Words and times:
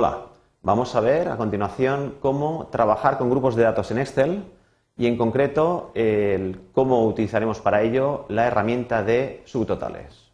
Hola, 0.00 0.26
vamos 0.62 0.94
a 0.94 1.00
ver 1.00 1.28
a 1.28 1.36
continuación 1.36 2.18
cómo 2.20 2.68
trabajar 2.70 3.18
con 3.18 3.30
grupos 3.30 3.56
de 3.56 3.64
datos 3.64 3.90
en 3.90 3.98
Excel 3.98 4.44
y 4.96 5.08
en 5.08 5.18
concreto 5.18 5.92
cómo 6.72 7.04
utilizaremos 7.04 7.60
para 7.60 7.82
ello 7.82 8.24
la 8.28 8.46
herramienta 8.46 9.02
de 9.02 9.42
subtotales. 9.44 10.30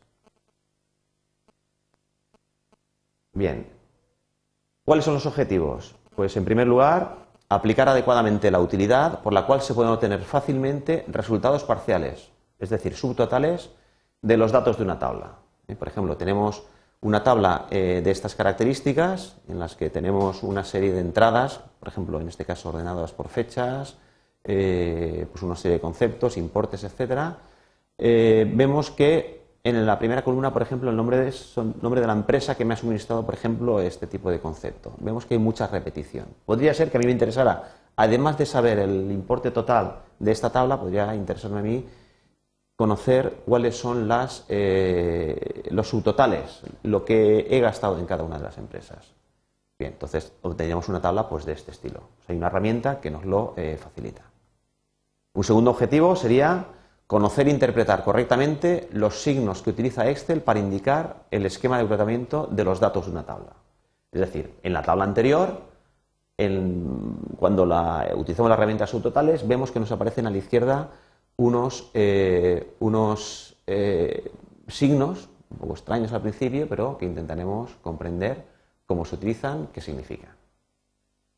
Bien, 3.32 3.66
¿cuáles 4.84 5.06
son 5.06 5.14
los 5.14 5.24
objetivos? 5.24 5.94
Pues 6.14 6.36
en 6.36 6.44
primer 6.44 6.66
lugar, 6.66 7.16
aplicar 7.48 7.88
adecuadamente 7.88 8.50
la 8.50 8.60
utilidad 8.60 9.22
por 9.22 9.32
la 9.32 9.46
cual 9.46 9.62
se 9.62 9.72
pueden 9.72 9.92
obtener 9.92 10.20
fácilmente 10.24 11.06
resultados 11.08 11.64
parciales, 11.64 12.30
es 12.58 12.68
decir, 12.68 12.94
subtotales 12.94 13.70
de 14.20 14.36
los 14.36 14.52
datos 14.52 14.76
de 14.76 14.84
una 14.84 14.98
tabla. 14.98 15.36
Por 15.78 15.88
ejemplo, 15.88 16.18
tenemos 16.18 16.64
una 17.04 17.22
tabla 17.22 17.66
eh, 17.70 18.00
de 18.02 18.10
estas 18.10 18.34
características 18.34 19.36
en 19.48 19.58
las 19.60 19.76
que 19.76 19.90
tenemos 19.90 20.42
una 20.42 20.64
serie 20.64 20.92
de 20.92 21.00
entradas, 21.00 21.60
por 21.78 21.88
ejemplo, 21.88 22.20
en 22.20 22.28
este 22.28 22.44
caso 22.44 22.70
ordenadas 22.70 23.12
por 23.12 23.28
fechas, 23.28 23.96
eh, 24.42 25.26
pues 25.30 25.42
una 25.42 25.54
serie 25.54 25.76
de 25.76 25.80
conceptos, 25.80 26.36
importes, 26.36 26.82
etcétera. 26.82 27.38
vemos 27.96 28.90
que 28.90 29.44
en 29.64 29.86
la 29.86 29.98
primera 29.98 30.22
columna, 30.22 30.52
por 30.52 30.60
ejemplo, 30.60 30.90
el 30.90 30.96
nombre 30.96 31.18
de, 31.18 31.32
nombre 31.80 32.00
de 32.00 32.06
la 32.06 32.12
empresa 32.12 32.54
que 32.54 32.66
me 32.66 32.74
ha 32.74 32.76
suministrado, 32.76 33.24
por 33.24 33.34
ejemplo, 33.34 33.80
este 33.80 34.06
tipo 34.06 34.30
de 34.30 34.38
concepto. 34.38 34.92
Vemos 34.98 35.24
que 35.24 35.34
hay 35.34 35.40
mucha 35.40 35.66
repetición. 35.66 36.26
Podría 36.44 36.74
ser 36.74 36.90
que 36.90 36.98
a 36.98 37.00
mí 37.00 37.06
me 37.06 37.12
interesara, 37.12 37.72
además 37.96 38.36
de 38.36 38.44
saber 38.44 38.78
el 38.78 39.10
importe 39.10 39.50
total 39.50 40.00
de 40.18 40.32
esta 40.32 40.50
tabla, 40.50 40.78
podría 40.78 41.14
interesarme 41.14 41.60
a 41.60 41.62
mí 41.62 41.86
conocer 42.76 43.42
cuáles 43.46 43.76
son 43.76 44.08
las, 44.08 44.44
eh, 44.48 45.64
los 45.70 45.88
subtotales, 45.88 46.62
lo 46.82 47.04
que 47.04 47.46
he 47.50 47.60
gastado 47.60 47.98
en 47.98 48.06
cada 48.06 48.24
una 48.24 48.38
de 48.38 48.44
las 48.44 48.58
empresas. 48.58 49.12
Bien, 49.78 49.92
entonces 49.92 50.32
obtendríamos 50.42 50.88
una 50.88 51.00
tabla 51.00 51.28
pues, 51.28 51.44
de 51.44 51.52
este 51.52 51.70
estilo. 51.70 52.00
hay 52.28 52.36
una 52.36 52.46
herramienta 52.46 53.00
que 53.00 53.10
nos 53.10 53.24
lo 53.24 53.54
eh, 53.56 53.78
facilita. 53.80 54.22
Un 55.34 55.44
segundo 55.44 55.70
objetivo 55.70 56.14
sería 56.14 56.66
conocer 57.06 57.48
e 57.48 57.50
interpretar 57.50 58.04
correctamente 58.04 58.88
los 58.92 59.20
signos 59.20 59.62
que 59.62 59.70
utiliza 59.70 60.08
Excel 60.08 60.42
para 60.42 60.60
indicar 60.60 61.24
el 61.30 61.44
esquema 61.44 61.78
de 61.78 61.84
tratamiento 61.86 62.48
de 62.50 62.64
los 62.64 62.80
datos 62.80 63.06
de 63.06 63.12
una 63.12 63.26
tabla. 63.26 63.52
Es 64.12 64.20
decir, 64.20 64.54
en 64.62 64.72
la 64.72 64.82
tabla 64.82 65.04
anterior, 65.04 65.60
cuando 67.36 67.66
la, 67.66 68.10
utilizamos 68.16 68.48
la 68.48 68.54
herramienta 68.54 68.86
subtotales, 68.86 69.46
vemos 69.46 69.70
que 69.70 69.80
nos 69.80 69.92
aparecen 69.92 70.26
a 70.26 70.30
la 70.30 70.38
izquierda 70.38 70.90
unos, 71.36 71.90
eh, 71.94 72.74
unos 72.80 73.56
eh, 73.66 74.32
signos, 74.68 75.28
un 75.50 75.58
poco 75.58 75.74
extraños 75.74 76.12
al 76.12 76.22
principio, 76.22 76.68
pero 76.68 76.98
que 76.98 77.06
intentaremos 77.06 77.70
comprender 77.82 78.44
cómo 78.86 79.04
se 79.04 79.16
utilizan, 79.16 79.68
qué 79.72 79.80
significan. 79.80 80.36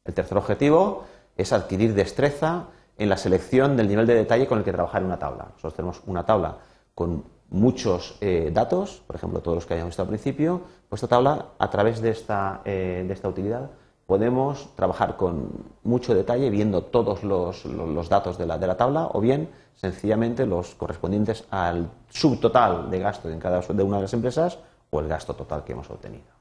El 0.05 0.15
tercer 0.15 0.39
objetivo 0.39 1.05
es 1.37 1.53
adquirir 1.53 1.95
destreza 1.95 2.69
en 2.99 3.09
la 3.09 3.17
selección 3.17 3.77
del 3.77 3.89
nivel 3.89 4.07
de 4.07 4.15
detalle 4.15 4.47
con 4.47 4.59
el 4.59 4.65
que 4.65 4.73
trabajar 4.73 5.03
en 5.03 5.07
una 5.07 5.19
tabla. 5.19 5.49
Nosotros 5.49 5.75
tenemos 5.75 6.03
una 6.07 6.25
tabla 6.25 6.59
con 6.95 7.25
muchos 7.49 8.17
eh, 8.21 8.51
datos, 8.53 9.03
por 9.07 9.17
ejemplo, 9.17 9.41
todos 9.41 9.57
los 9.57 9.67
que 9.67 9.75
hayamos 9.75 9.91
visto 9.91 10.03
al 10.03 10.09
principio, 10.09 10.63
pues 10.89 11.03
esta 11.03 11.17
tabla, 11.17 11.49
a 11.59 11.71
través 11.71 12.01
de 12.01 12.11
esta, 12.11 12.63
de 12.65 13.13
esta 13.13 13.29
utilidad, 13.29 13.71
podemos 14.07 14.75
trabajar 14.77 15.17
con 15.17 15.51
mucho 15.83 16.15
detalle 16.15 16.49
viendo 16.51 16.85
todos 16.85 17.25
los, 17.25 18.09
datos 18.09 18.39
de 18.39 18.47
la, 18.47 18.77
tabla 18.77 19.09
o 19.13 19.21
bien 19.21 19.51
sencillamente 19.75 20.47
los 20.47 20.75
correspondientes 20.75 21.45
al 21.51 21.91
subtotal 22.09 22.91
de 22.91 23.01
gasto 23.01 23.29
en 23.29 23.41
cada 23.41 23.61
de 23.61 23.83
una 23.83 23.97
de 23.97 24.03
las 24.03 24.15
empresas 24.15 24.59
o 24.91 25.01
el 25.01 25.09
gasto 25.09 25.35
total 25.35 25.65
que 25.65 25.73
hemos 25.73 25.91
obtenido. 25.91 26.37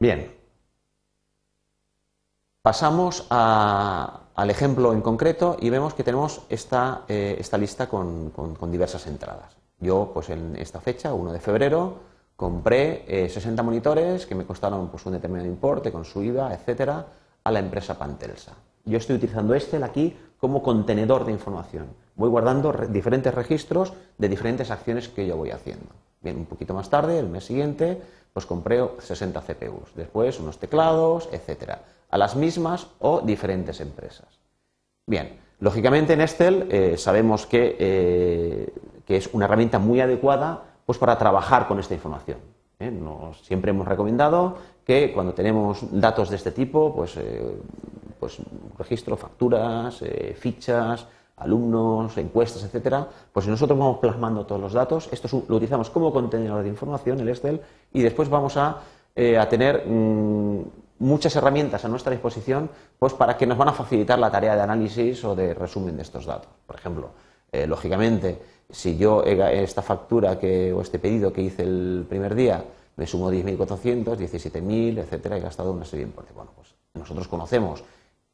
Bien, 0.00 0.32
pasamos 2.62 3.26
al 3.30 4.50
ejemplo 4.50 4.92
en 4.92 5.00
concreto 5.00 5.56
y 5.60 5.70
vemos 5.70 5.94
que 5.94 6.04
tenemos 6.04 6.42
esta, 6.48 7.02
eh, 7.08 7.42
lista 7.58 7.88
con 7.88 8.70
diversas 8.70 9.06
entradas. 9.06 9.57
Yo, 9.80 10.10
pues 10.12 10.30
en 10.30 10.56
esta 10.56 10.80
fecha, 10.80 11.14
1 11.14 11.32
de 11.32 11.40
febrero, 11.40 11.98
compré 12.36 13.28
60 13.28 13.60
eh, 13.60 13.64
monitores 13.64 14.26
que 14.26 14.34
me 14.34 14.44
costaron 14.44 14.88
pues, 14.88 15.04
un 15.06 15.12
determinado 15.12 15.48
importe 15.48 15.92
con 15.92 16.04
su 16.04 16.22
IVA, 16.22 16.52
etcétera, 16.54 17.06
a 17.44 17.50
la 17.50 17.58
empresa 17.58 17.98
Pantelsa. 17.98 18.54
Yo 18.84 18.98
estoy 18.98 19.16
utilizando 19.16 19.54
Excel 19.54 19.82
aquí 19.82 20.16
como 20.38 20.62
contenedor 20.62 21.24
de 21.24 21.32
información. 21.32 21.88
Voy 22.14 22.30
guardando 22.30 22.72
diferentes 22.88 23.34
registros 23.34 23.92
de 24.16 24.28
diferentes 24.28 24.70
acciones 24.70 25.08
que 25.08 25.26
yo 25.26 25.36
voy 25.36 25.50
haciendo. 25.50 25.86
Bien, 26.20 26.36
un 26.36 26.46
poquito 26.46 26.74
más 26.74 26.90
tarde, 26.90 27.18
el 27.18 27.28
mes 27.28 27.44
siguiente, 27.44 28.00
pues 28.32 28.46
compré 28.46 28.82
60 28.98 29.40
CPUs, 29.40 29.94
después 29.94 30.40
unos 30.40 30.58
teclados, 30.58 31.28
etcétera, 31.32 31.82
a 32.10 32.18
las 32.18 32.34
mismas 32.34 32.88
o 32.98 33.20
diferentes 33.20 33.80
empresas. 33.80 34.26
Bien, 35.06 35.38
lógicamente 35.60 36.12
en 36.12 36.20
Excel 36.20 36.68
eh, 36.70 36.96
sabemos 36.96 37.46
que 37.46 37.76
eh, 37.78 38.72
que 39.08 39.16
es 39.16 39.30
una 39.32 39.46
herramienta 39.46 39.78
muy 39.78 40.02
adecuada 40.02 40.64
pues, 40.84 40.98
para 40.98 41.16
trabajar 41.16 41.66
con 41.66 41.80
esta 41.80 41.94
información. 41.94 42.36
¿eh? 42.78 42.92
siempre 43.42 43.70
hemos 43.70 43.88
recomendado 43.88 44.58
que 44.84 45.14
cuando 45.14 45.32
tenemos 45.32 45.78
datos 45.90 46.28
de 46.28 46.36
este 46.36 46.52
tipo, 46.52 46.94
pues, 46.94 47.16
eh, 47.16 47.56
pues 48.20 48.36
registro, 48.76 49.16
facturas, 49.16 50.02
eh, 50.02 50.36
fichas, 50.38 51.06
alumnos, 51.38 52.18
encuestas, 52.18 52.62
etcétera, 52.64 53.08
pues 53.32 53.48
nosotros 53.48 53.78
vamos 53.78 53.96
plasmando 53.96 54.44
todos 54.44 54.60
los 54.60 54.74
datos, 54.74 55.08
esto 55.10 55.42
lo 55.48 55.56
utilizamos 55.56 55.88
como 55.88 56.12
contenedor 56.12 56.62
de 56.62 56.68
información, 56.68 57.18
el 57.20 57.30
Excel, 57.30 57.62
y 57.94 58.02
después 58.02 58.28
vamos 58.28 58.58
a, 58.58 58.82
tener 59.48 59.84
mm, 59.86 60.62
muchas 60.98 61.34
herramientas 61.34 61.84
a 61.84 61.88
nuestra 61.88 62.12
disposición 62.12 62.70
pues 62.98 63.14
para 63.14 63.36
que 63.38 63.46
nos 63.46 63.56
van 63.56 63.68
a 63.68 63.72
facilitar 63.72 64.18
la 64.18 64.30
tarea 64.30 64.54
de 64.54 64.60
análisis 64.60 65.24
o 65.24 65.34
de 65.34 65.54
resumen 65.54 65.96
de 65.96 66.02
estos 66.02 66.26
datos. 66.26 66.50
Por 66.66 66.76
ejemplo, 66.76 67.10
lógicamente, 67.52 68.38
si 68.70 68.96
yo 68.96 69.24
esta 69.24 69.82
factura 69.82 70.38
que, 70.38 70.72
o 70.72 70.82
este 70.82 70.98
pedido 70.98 71.32
que 71.32 71.42
hice 71.42 71.62
el 71.62 72.04
primer 72.08 72.34
día 72.34 72.64
me 72.96 73.06
sumo 73.06 73.30
10.400, 73.30 74.16
17.000, 74.16 74.98
etcétera, 74.98 75.36
he 75.36 75.40
gastado 75.40 75.72
una 75.72 75.84
serie 75.84 76.04
de 76.04 76.10
importes. 76.10 76.34
Bueno, 76.34 76.50
pues 76.54 76.74
nosotros 76.94 77.28
conocemos 77.28 77.84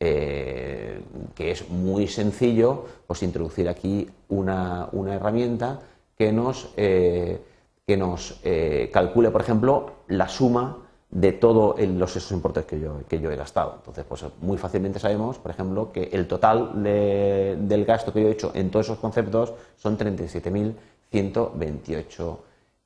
eh, 0.01 1.01
que 1.35 1.51
es 1.51 1.69
muy 1.69 2.09
sencillo 2.09 2.87
pues, 3.07 3.23
introducir 3.23 3.69
aquí 3.69 4.09
una, 4.29 4.89
herramienta 5.09 5.81
que 6.17 6.33
nos, 6.33 6.73
eh, 6.77 7.41
que 7.87 7.97
nos 7.97 8.41
eh, 8.43 8.91
calcule, 8.93 9.31
por 9.31 9.43
ejemplo, 9.43 9.93
la 10.09 10.29
suma 10.29 10.84
de 11.15 11.33
todos 11.33 11.81
los 11.81 12.15
esos 12.17 12.33
importes 12.33 12.67
que 12.67 12.79
yo, 12.81 12.99
que 13.09 13.19
yo 13.21 13.31
he 13.31 13.37
gastado. 13.37 13.77
Entonces, 13.77 14.05
pues 14.07 14.25
muy 14.41 14.59
fácilmente 14.59 14.99
sabemos, 14.99 15.39
por 15.39 15.53
ejemplo, 15.53 15.93
que 15.93 16.11
el 16.13 16.27
total 16.27 16.83
del 16.83 17.85
gasto 17.85 18.13
que 18.13 18.21
yo 18.21 18.27
he 18.29 18.33
hecho 18.33 18.51
en 18.53 18.69
todos 18.71 18.87
esos 18.87 18.99
conceptos 18.99 19.53
son 19.77 19.97
37.128 19.97 22.37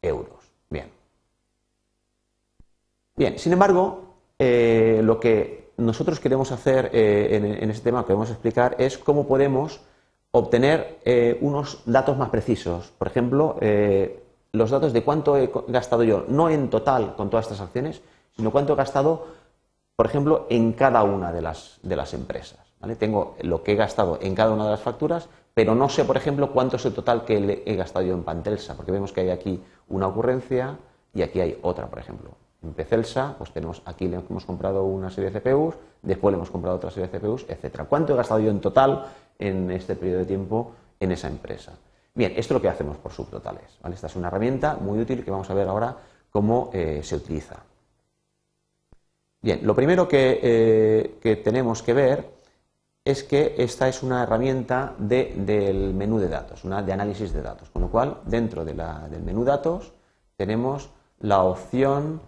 euros. 0.02 0.36
Bien. 0.68 0.90
Bien, 3.16 3.38
sin 3.38 3.54
embargo, 3.54 4.16
eh, 4.38 5.00
lo 5.02 5.18
que 5.18 5.70
nosotros 5.78 6.20
queremos 6.20 6.52
hacer 6.52 6.90
eh, 6.92 7.56
en, 7.62 7.70
este 7.70 7.84
tema, 7.84 8.02
que 8.02 8.08
queremos 8.08 8.28
explicar, 8.28 8.76
es 8.78 8.98
cómo 8.98 9.26
podemos 9.26 9.80
obtener 10.32 10.98
eh, 11.06 11.38
unos 11.40 11.80
datos 11.86 12.18
más 12.18 12.28
precisos. 12.28 12.92
Por 12.98 13.08
ejemplo, 13.08 13.56
los 14.52 14.70
datos 14.70 14.92
de 14.92 15.02
cuánto 15.02 15.38
he 15.38 15.50
gastado 15.68 16.04
yo, 16.04 16.26
no 16.28 16.50
en 16.50 16.68
total 16.68 17.16
con 17.16 17.30
todas 17.30 17.46
estas 17.46 17.62
acciones, 17.62 18.02
sino 18.38 18.52
cuánto 18.52 18.74
he 18.74 18.76
gastado, 18.76 19.26
por 19.96 20.06
ejemplo, 20.06 20.46
en 20.48 20.72
cada 20.72 21.02
una 21.02 21.32
de 21.32 21.42
las, 21.42 21.80
de 21.82 21.96
las 21.96 22.14
empresas. 22.14 22.60
Tengo 23.00 23.36
lo 23.42 23.64
que 23.64 23.72
he 23.72 23.74
gastado 23.74 24.20
en 24.22 24.36
cada 24.36 24.52
una 24.52 24.64
de 24.64 24.70
las 24.70 24.80
facturas, 24.80 25.28
pero 25.54 25.74
no 25.74 25.88
sé, 25.88 26.04
por 26.04 26.16
ejemplo, 26.16 26.52
cuánto 26.52 26.76
es 26.76 26.86
el 26.86 26.94
total 26.94 27.24
que 27.24 27.64
he 27.66 27.74
gastado 27.74 28.06
yo 28.06 28.14
en 28.14 28.22
Pantelsa, 28.22 28.76
porque 28.76 28.92
vemos 28.92 29.12
que 29.12 29.22
hay 29.22 29.30
aquí 29.30 29.60
una 29.88 30.06
ocurrencia 30.06 30.78
y 31.12 31.22
aquí 31.22 31.40
hay 31.40 31.58
otra, 31.62 31.88
por 31.88 31.98
ejemplo. 31.98 32.30
En 32.62 32.74
Pecelsa, 32.74 33.34
pues 33.38 33.50
tenemos 33.50 33.82
aquí 33.84 34.06
le 34.06 34.18
hemos 34.18 34.44
comprado 34.44 34.84
una 34.84 35.10
serie 35.10 35.30
de 35.30 35.40
CPUs, 35.40 35.74
después 36.02 36.30
le 36.32 36.36
hemos 36.36 36.50
comprado 36.50 36.76
otra 36.76 36.92
serie 36.92 37.08
de 37.08 37.18
CPUs, 37.18 37.46
etcétera. 37.48 37.86
¿Cuánto 37.86 38.12
he 38.12 38.16
gastado 38.16 38.38
yo 38.38 38.50
en 38.50 38.60
total 38.60 39.06
en 39.36 39.68
este 39.72 39.96
periodo 39.96 40.20
de 40.20 40.26
tiempo 40.26 40.72
en 41.00 41.10
esa 41.10 41.26
empresa? 41.26 41.72
Bien, 42.14 42.30
esto 42.36 42.54
es 42.54 42.58
lo 42.58 42.62
que 42.62 42.68
hacemos 42.68 42.96
por 42.98 43.10
subtotales. 43.10 43.78
Esta 43.92 44.06
es 44.06 44.14
una 44.14 44.28
herramienta 44.28 44.76
muy 44.80 45.00
útil 45.00 45.24
que 45.24 45.30
vamos 45.32 45.50
a 45.50 45.54
ver 45.54 45.66
ahora 45.66 45.96
cómo 46.30 46.70
eh, 46.72 47.00
se 47.02 47.16
utiliza. 47.16 47.56
Bien, 49.40 49.60
lo 49.62 49.74
primero 49.74 50.08
eh, 50.10 51.18
que, 51.20 51.36
tenemos 51.36 51.82
que 51.82 51.92
ver 51.92 52.30
es 53.04 53.22
que 53.22 53.54
esta 53.58 53.88
es 53.88 54.02
una 54.02 54.24
herramienta 54.24 54.94
del 54.98 55.94
menú 55.94 56.18
de 56.18 56.28
datos, 56.28 56.64
una 56.64 56.82
de 56.82 56.92
análisis 56.92 57.32
de 57.32 57.42
datos, 57.42 57.70
con 57.70 57.82
lo 57.82 57.90
cual 57.90 58.20
dentro 58.24 58.64
del 58.64 59.22
menú 59.22 59.44
datos 59.44 59.92
tenemos 60.36 60.90
la 61.20 61.44
opción 61.44 62.20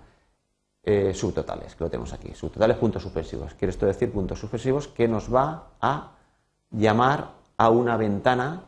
eh, 0.85 1.13
subtotales, 1.13 1.75
que 1.75 1.85
lo 1.85 1.91
tenemos 1.91 2.13
aquí, 2.13 2.33
subtotales 2.33 2.77
puntos 2.77 3.03
suspensivos. 3.03 3.55
Quiere 3.55 3.71
esto 3.71 3.87
decir 3.87 4.11
puntos 4.13 4.39
suspensivos 4.39 4.89
que 4.89 5.09
nos 5.09 5.33
va 5.33 5.73
a 5.81 6.13
llamar 6.71 7.33
a 7.57 7.71
una 7.71 7.97
ventana 7.97 8.65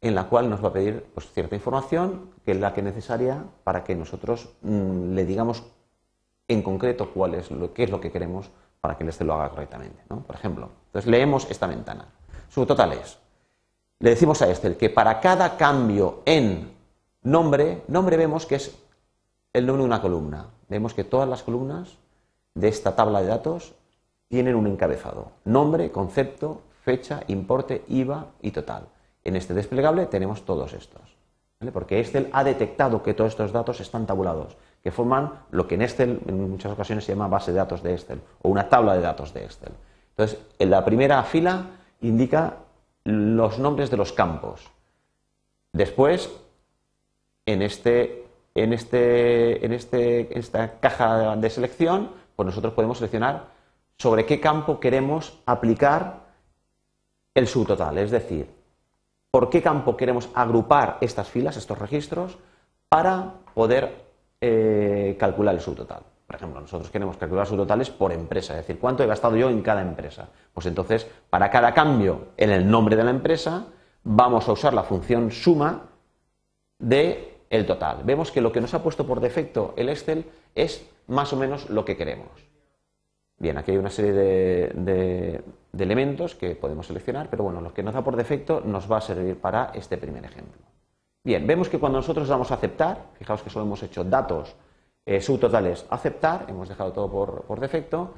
en 0.00 0.14
la 0.14 0.28
cual 0.28 0.48
nos 0.48 0.62
va 0.62 0.68
a 0.68 0.72
pedir 0.72 1.04
pues, 1.12 1.30
cierta 1.32 1.56
información, 1.56 2.30
que 2.44 2.52
es 2.52 2.60
la 2.60 2.72
que 2.72 2.80
es 2.80 2.84
necesaria 2.84 3.44
para 3.64 3.82
que 3.84 3.94
nosotros 3.94 4.50
mm, 4.62 5.14
le 5.14 5.26
digamos 5.26 5.64
en 6.48 6.62
concreto 6.62 7.10
cuál 7.10 7.34
es 7.34 7.50
lo, 7.50 7.72
qué 7.72 7.84
es 7.84 7.90
lo 7.90 8.00
que 8.00 8.10
queremos 8.10 8.50
para 8.80 8.96
que 8.96 9.04
el 9.04 9.08
Excel 9.08 9.26
lo 9.26 9.34
haga 9.34 9.50
correctamente. 9.50 10.02
Por 10.08 10.34
ejemplo, 10.34 10.68
entonces 10.86 11.10
leemos 11.10 11.50
esta 11.50 11.66
ventana. 11.66 12.06
Subtotales. 12.48 13.18
Le 13.98 14.10
decimos 14.10 14.42
a 14.42 14.50
Excel 14.50 14.76
que 14.76 14.90
para 14.90 15.20
cada 15.20 15.56
cambio 15.56 16.22
en 16.26 16.70
nombre, 17.22 17.82
nombre 17.88 18.16
vemos 18.16 18.44
que 18.44 18.56
es 18.56 18.76
el 19.52 19.66
nombre 19.66 19.82
de 19.82 19.86
una 19.86 20.02
columna. 20.02 20.50
Vemos 20.68 20.92
que 20.92 21.04
todas 21.04 21.28
las 21.28 21.42
columnas 21.42 21.96
de 22.54 22.68
esta 22.68 22.94
tabla 22.94 23.22
de 23.22 23.28
datos 23.28 23.74
tienen 24.28 24.56
un 24.56 24.66
encabezado. 24.66 25.32
Nombre, 25.44 25.90
concepto, 25.90 26.62
fecha, 26.82 27.22
importe, 27.28 27.84
IVA 27.88 28.26
y 28.42 28.50
total. 28.50 28.88
En 29.22 29.36
este 29.36 29.54
desplegable 29.54 30.06
tenemos 30.06 30.44
todos 30.44 30.74
estos. 30.74 31.16
Porque 31.72 32.00
Excel 32.00 32.28
ha 32.32 32.44
detectado 32.44 33.02
que 33.02 33.14
todos 33.14 33.32
estos 33.32 33.52
datos 33.52 33.80
están 33.80 34.06
tabulados, 34.06 34.56
que 34.84 34.92
forman 34.92 35.32
lo 35.50 35.66
que 35.66 35.76
en 35.76 35.82
Excel 35.82 36.20
en 36.26 36.50
muchas 36.50 36.70
ocasiones 36.70 37.06
se 37.06 37.12
llama 37.12 37.26
base 37.26 37.52
de 37.52 37.56
datos 37.56 37.82
de 37.82 37.94
Excel 37.94 38.20
o 38.42 38.50
una 38.50 38.68
tabla 38.68 38.94
de 38.94 39.00
datos 39.00 39.32
de 39.32 39.44
Excel. 39.44 39.72
Entonces, 40.10 40.38
en 40.58 40.70
la 40.70 40.84
primera 40.84 41.22
fila 41.22 41.70
indica 42.02 42.58
los 43.04 43.58
nombres 43.58 43.90
de 43.90 43.96
los 43.96 44.12
campos. 44.12 44.70
Después, 45.72 46.30
en, 47.46 47.62
este, 47.62 48.26
en, 48.54 48.74
este, 48.74 49.64
en, 49.64 49.72
este, 49.72 50.38
esta 50.38 50.78
caja 50.78 51.34
de 51.34 51.48
selección, 51.48 52.10
pues 52.36 52.44
nosotros 52.44 52.74
podemos 52.74 52.98
seleccionar 52.98 53.46
sobre 53.96 54.26
qué 54.26 54.38
campo 54.38 54.80
queremos 54.80 55.40
aplicar 55.46 56.24
el 57.34 57.48
subtotal, 57.48 57.96
es 57.96 58.10
decir, 58.10 58.50
por 59.30 59.48
qué 59.48 59.62
campo 59.62 59.96
queremos 59.96 60.28
agrupar 60.34 60.98
estas 61.00 61.28
filas, 61.30 61.56
estos 61.56 61.78
registros, 61.78 62.36
para 62.90 63.32
poder 63.54 64.03
eh, 64.46 65.16
calcular 65.18 65.54
el 65.54 65.60
subtotal. 65.60 66.02
Por 66.26 66.36
ejemplo, 66.36 66.60
nosotros 66.60 66.90
queremos 66.90 67.16
calcular 67.16 67.46
subtotales 67.46 67.90
por 67.90 68.12
empresa, 68.12 68.52
es 68.54 68.66
decir, 68.66 68.78
cuánto 68.78 69.02
he 69.02 69.06
gastado 69.06 69.36
yo 69.36 69.48
en 69.48 69.62
cada 69.62 69.80
empresa. 69.80 70.28
Pues 70.52 70.66
entonces, 70.66 71.06
para 71.30 71.50
cada 71.50 71.72
cambio 71.72 72.28
en 72.36 72.50
el 72.50 72.70
nombre 72.70 72.96
de 72.96 73.04
la 73.04 73.10
empresa, 73.10 73.66
vamos 74.02 74.48
a 74.48 74.52
usar 74.52 74.74
la 74.74 74.82
función 74.82 75.30
suma 75.30 75.82
de 76.78 77.38
el 77.48 77.64
total. 77.64 78.02
Vemos 78.04 78.30
que 78.30 78.42
lo 78.42 78.52
que 78.52 78.60
nos 78.60 78.74
ha 78.74 78.82
puesto 78.82 79.06
por 79.06 79.20
defecto 79.20 79.72
el 79.76 79.88
Excel 79.88 80.26
es 80.54 80.86
más 81.06 81.32
o 81.32 81.36
menos 81.36 81.70
lo 81.70 81.84
que 81.84 81.96
queremos. 81.96 82.28
Bien, 83.38 83.56
aquí 83.56 83.72
hay 83.72 83.78
una 83.78 83.90
serie 83.90 84.12
de, 84.12 85.44
elementos 85.78 86.34
que 86.34 86.54
podemos 86.54 86.86
seleccionar, 86.86 87.28
pero 87.30 87.44
bueno, 87.44 87.60
lo 87.60 87.72
que 87.72 87.82
nos 87.82 87.94
da 87.94 88.04
por 88.04 88.16
defecto 88.16 88.60
nos 88.60 88.90
va 88.90 88.98
a 88.98 89.00
servir 89.00 89.38
para 89.38 89.72
este 89.74 89.98
primer 89.98 90.24
ejemplo. 90.24 90.73
Bien, 91.24 91.46
vemos 91.46 91.70
que 91.70 91.78
cuando 91.78 91.98
nosotros 91.98 92.28
damos 92.28 92.50
a 92.50 92.56
aceptar, 92.56 93.06
fijaos 93.18 93.42
que 93.42 93.48
solo 93.48 93.64
hemos 93.64 93.82
hecho 93.82 94.04
datos 94.04 94.54
eh, 95.06 95.22
subtotales 95.22 95.86
aceptar, 95.88 96.44
hemos 96.48 96.68
dejado 96.68 96.92
todo 96.92 97.10
por, 97.46 97.60
defecto, 97.60 98.12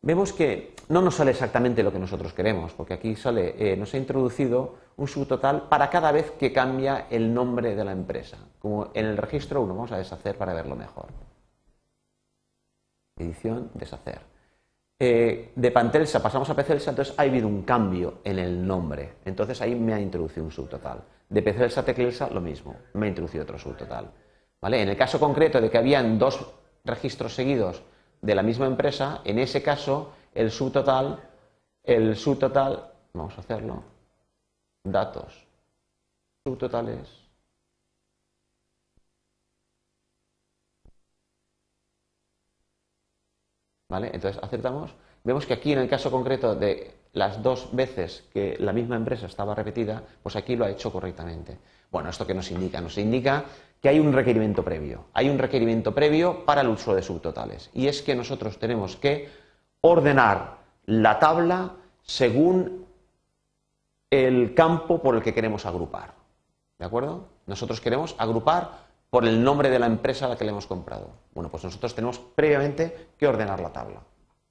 vemos 0.00 0.32
que 0.32 0.76
no 0.88 1.02
nos 1.02 1.16
sale 1.16 1.32
exactamente 1.32 1.82
lo 1.82 1.90
que 1.90 1.98
nosotros 1.98 2.32
queremos, 2.32 2.72
porque 2.72 2.94
aquí 2.94 3.16
sale, 3.16 3.54
eh, 3.58 3.76
nos 3.76 3.92
ha 3.94 3.98
introducido 3.98 4.76
un 4.96 5.08
subtotal 5.08 5.62
para 5.68 5.90
cada 5.90 6.12
vez 6.12 6.30
que 6.38 6.52
cambia 6.52 7.08
el 7.10 7.34
nombre 7.34 7.74
de 7.74 7.84
la 7.84 7.90
empresa, 7.90 8.38
como 8.60 8.90
en 8.94 9.06
el 9.06 9.16
registro 9.16 9.62
1, 9.62 9.74
vamos 9.74 9.90
a 9.90 9.98
deshacer 9.98 10.38
para 10.38 10.54
verlo 10.54 10.76
mejor. 10.76 11.06
Edición, 13.16 13.70
deshacer. 13.74 14.20
Eh, 15.00 15.50
de 15.54 15.70
Pantelsa 15.72 16.22
pasamos 16.22 16.48
a 16.48 16.54
Pecelsa, 16.54 16.90
entonces 16.90 17.18
ha 17.18 17.22
habido 17.22 17.48
un 17.48 17.62
cambio 17.62 18.20
en 18.22 18.38
el 18.38 18.64
nombre. 18.64 19.14
Entonces 19.24 19.60
ahí 19.60 19.74
me 19.74 19.94
ha 19.94 20.00
introducido 20.00 20.44
un 20.44 20.52
subtotal. 20.52 21.02
De 21.28 21.42
Pecelsa 21.42 21.80
a 21.80 21.84
Teclelsa 21.84 22.30
lo 22.30 22.40
mismo, 22.40 22.76
me 22.94 23.06
ha 23.06 23.08
introducido 23.08 23.42
otro 23.44 23.58
subtotal. 23.58 24.12
¿Vale? 24.60 24.82
En 24.82 24.88
el 24.88 24.96
caso 24.96 25.18
concreto 25.18 25.60
de 25.60 25.70
que 25.70 25.78
habían 25.78 26.18
dos 26.18 26.54
registros 26.84 27.34
seguidos 27.34 27.82
de 28.22 28.34
la 28.34 28.42
misma 28.42 28.66
empresa, 28.66 29.20
en 29.24 29.38
ese 29.38 29.62
caso 29.62 30.12
el 30.34 30.50
subtotal, 30.50 31.20
el 31.82 32.16
subtotal, 32.16 32.92
vamos 33.12 33.36
a 33.36 33.40
hacerlo, 33.40 33.82
datos, 34.84 35.46
subtotales 36.44 37.26
¿Vale? 43.88 44.10
Entonces 44.12 44.42
aceptamos. 44.42 44.94
Vemos 45.24 45.46
que 45.46 45.54
aquí 45.54 45.72
en 45.72 45.78
el 45.78 45.88
caso 45.88 46.10
concreto 46.10 46.54
de 46.54 46.94
las 47.16 47.42
dos 47.42 47.70
veces 47.72 48.24
que 48.30 48.58
la 48.60 48.74
misma 48.74 48.94
empresa 48.94 49.24
estaba 49.24 49.54
repetida, 49.54 50.02
pues 50.22 50.36
aquí 50.36 50.54
lo 50.54 50.66
ha 50.66 50.70
hecho 50.70 50.92
correctamente. 50.92 51.56
Bueno, 51.90 52.10
¿esto 52.10 52.26
qué 52.26 52.34
nos 52.34 52.50
indica? 52.50 52.78
Nos 52.82 52.98
indica 52.98 53.42
que 53.80 53.88
hay 53.88 53.98
un 53.98 54.12
requerimiento 54.12 54.62
previo. 54.62 55.06
Hay 55.14 55.30
un 55.30 55.38
requerimiento 55.38 55.94
previo 55.94 56.44
para 56.44 56.60
el 56.60 56.68
uso 56.68 56.94
de 56.94 57.00
subtotales. 57.00 57.70
Y 57.72 57.86
es 57.86 58.02
que 58.02 58.14
nosotros 58.14 58.58
tenemos 58.58 58.96
que 58.96 59.30
ordenar 59.80 60.58
la 60.84 61.18
tabla 61.18 61.76
según 62.02 62.84
el 64.10 64.52
campo 64.52 65.00
por 65.00 65.16
el 65.16 65.22
que 65.22 65.32
queremos 65.32 65.64
agrupar. 65.64 66.12
¿De 66.78 66.84
acuerdo? 66.84 67.28
Nosotros 67.46 67.80
queremos 67.80 68.14
agrupar 68.18 68.72
por 69.08 69.24
el 69.24 69.42
nombre 69.42 69.70
de 69.70 69.78
la 69.78 69.86
empresa 69.86 70.26
a 70.26 70.28
la 70.28 70.36
que 70.36 70.44
le 70.44 70.50
hemos 70.50 70.66
comprado. 70.66 71.08
Bueno, 71.34 71.50
pues 71.50 71.64
nosotros 71.64 71.94
tenemos 71.94 72.18
previamente 72.18 73.08
que 73.16 73.26
ordenar 73.26 73.60
la 73.60 73.72
tabla. 73.72 74.02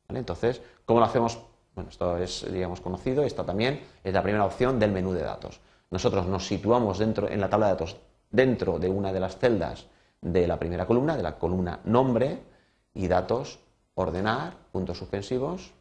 Entonces, 0.09 0.63
¿cómo 0.85 0.99
lo 0.99 1.05
hacemos? 1.05 1.37
Bueno, 1.75 1.89
esto 1.89 2.17
es, 2.17 2.51
digamos, 2.51 2.79
conocido, 2.79 3.23
esta 3.23 3.43
también 3.43 3.81
es 4.03 4.13
la 4.13 4.23
primera 4.23 4.45
opción 4.45 4.79
del 4.79 4.91
menú 4.91 5.11
de 5.11 5.21
datos. 5.21 5.59
Nosotros 5.91 6.25
nos 6.25 6.47
situamos 6.47 6.97
dentro, 6.99 7.29
en 7.29 7.41
la 7.41 7.49
tabla 7.49 7.67
de 7.67 7.73
datos 7.73 7.97
dentro 8.31 8.79
de 8.79 8.89
una 8.89 9.11
de 9.11 9.19
las 9.19 9.37
celdas 9.37 9.85
de 10.21 10.47
la 10.47 10.57
primera 10.57 10.87
columna, 10.87 11.15
de 11.15 11.23
la 11.23 11.37
columna 11.37 11.79
nombre 11.83 12.39
y 12.93 13.07
datos, 13.07 13.59
ordenar, 13.93 14.53
puntos 14.71 14.97
suspensivos. 14.97 15.73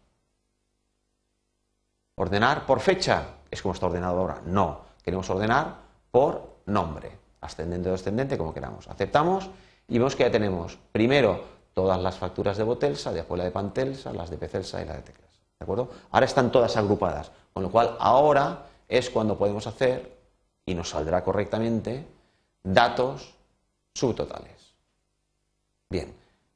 Ordenar 2.16 2.66
por 2.66 2.80
fecha, 2.80 3.24
es 3.50 3.62
como 3.62 3.74
está 3.74 3.86
ordenado 3.86 4.18
ahora. 4.18 4.42
No, 4.44 4.80
queremos 5.02 5.30
ordenar 5.30 5.76
por 6.10 6.58
nombre 6.66 7.24
ascendente 7.40 7.88
o 7.88 7.92
descendente, 7.92 8.38
como 8.38 8.54
queramos. 8.54 8.88
Aceptamos 8.88 9.50
y 9.88 9.98
vemos 9.98 10.16
que 10.16 10.24
ya 10.24 10.30
tenemos 10.30 10.78
primero 10.92 11.44
todas 11.74 12.00
las 12.00 12.16
facturas 12.16 12.56
de 12.56 12.64
Botelsa, 12.64 13.12
después 13.12 13.38
la 13.38 13.44
de 13.44 13.50
Pantelsa, 13.50 14.12
las 14.12 14.30
de 14.30 14.38
Pecelsa 14.38 14.82
y 14.82 14.86
la 14.86 14.94
de 14.94 15.02
Teclas. 15.02 15.23
¿De 15.58 15.64
acuerdo? 15.64 15.90
Ahora 16.10 16.26
están 16.26 16.50
todas 16.50 16.76
agrupadas, 16.76 17.30
con 17.52 17.62
lo 17.62 17.70
cual 17.70 17.96
ahora 17.98 18.66
es 18.88 19.10
cuando 19.10 19.38
podemos 19.38 19.66
hacer, 19.66 20.14
y 20.66 20.74
nos 20.74 20.90
saldrá 20.90 21.22
correctamente, 21.22 22.06
datos 22.62 23.34
subtotales. 23.94 24.74
Bien, 25.90 26.14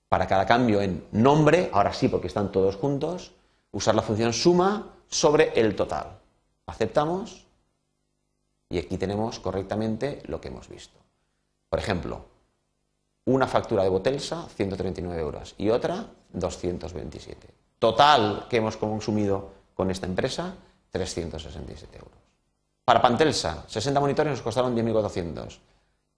para 0.08 0.26
cada 0.26 0.46
cambio 0.46 0.80
en 0.80 1.06
nombre, 1.12 1.70
ahora 1.72 1.92
sí 1.92 2.08
porque 2.08 2.26
están 2.26 2.50
todos 2.50 2.76
juntos, 2.76 3.32
usar 3.72 3.94
la 3.94 4.02
función 4.02 4.32
suma 4.32 4.94
sobre 5.08 5.58
el 5.60 5.76
total. 5.76 6.18
Aceptamos 6.66 7.46
y 8.70 8.78
aquí 8.78 8.98
tenemos 8.98 9.38
correctamente 9.40 10.22
lo 10.26 10.40
que 10.40 10.48
hemos 10.48 10.68
visto. 10.68 10.98
Por 11.68 11.78
ejemplo, 11.78 12.24
una 13.26 13.46
factura 13.46 13.82
de 13.82 13.90
Botelsa, 13.90 14.48
139 14.48 15.20
euros, 15.20 15.54
y 15.58 15.68
otra, 15.68 16.06
227. 16.32 17.57
Total 17.78 18.46
que 18.48 18.56
hemos 18.56 18.76
consumido 18.76 19.50
con 19.74 19.90
esta 19.90 20.06
empresa, 20.06 20.54
367 20.90 21.96
euros. 21.98 22.18
Para 22.84 23.02
Pantelsa, 23.02 23.64
60 23.68 24.00
monitores 24.00 24.32
nos 24.32 24.42
costaron 24.42 24.74
10.400 24.74 25.58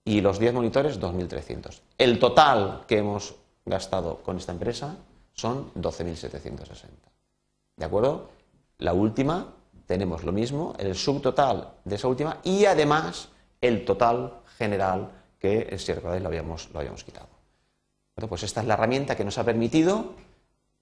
y 0.05 0.21
los 0.21 0.39
10 0.39 0.53
monitores 0.53 0.99
2.300. 0.99 1.81
El 1.97 2.17
total 2.17 2.85
que 2.87 2.97
hemos 2.97 3.35
gastado 3.65 4.17
con 4.23 4.37
esta 4.37 4.51
empresa 4.51 4.95
son 5.33 5.73
12.760. 5.73 6.87
¿De 7.75 7.85
acuerdo? 7.85 8.29
La 8.79 8.93
última 8.93 9.53
tenemos 9.85 10.23
lo 10.23 10.31
mismo, 10.31 10.73
el 10.79 10.95
subtotal 10.95 11.73
de 11.83 11.95
esa 11.95 12.07
última 12.07 12.37
y 12.43 12.65
además 12.65 13.29
el 13.59 13.85
total 13.85 14.39
general 14.57 15.11
que, 15.37 15.77
si 15.77 15.93
recordáis, 15.93 16.21
lo 16.21 16.29
habíamos, 16.29 16.69
lo 16.71 16.79
habíamos 16.79 17.03
quitado. 17.03 17.27
pues 18.15 18.43
esta 18.43 18.61
es 18.61 18.67
la 18.67 18.75
herramienta 18.75 19.15
que 19.15 19.25
nos 19.25 19.37
ha 19.37 19.43
permitido 19.43 20.13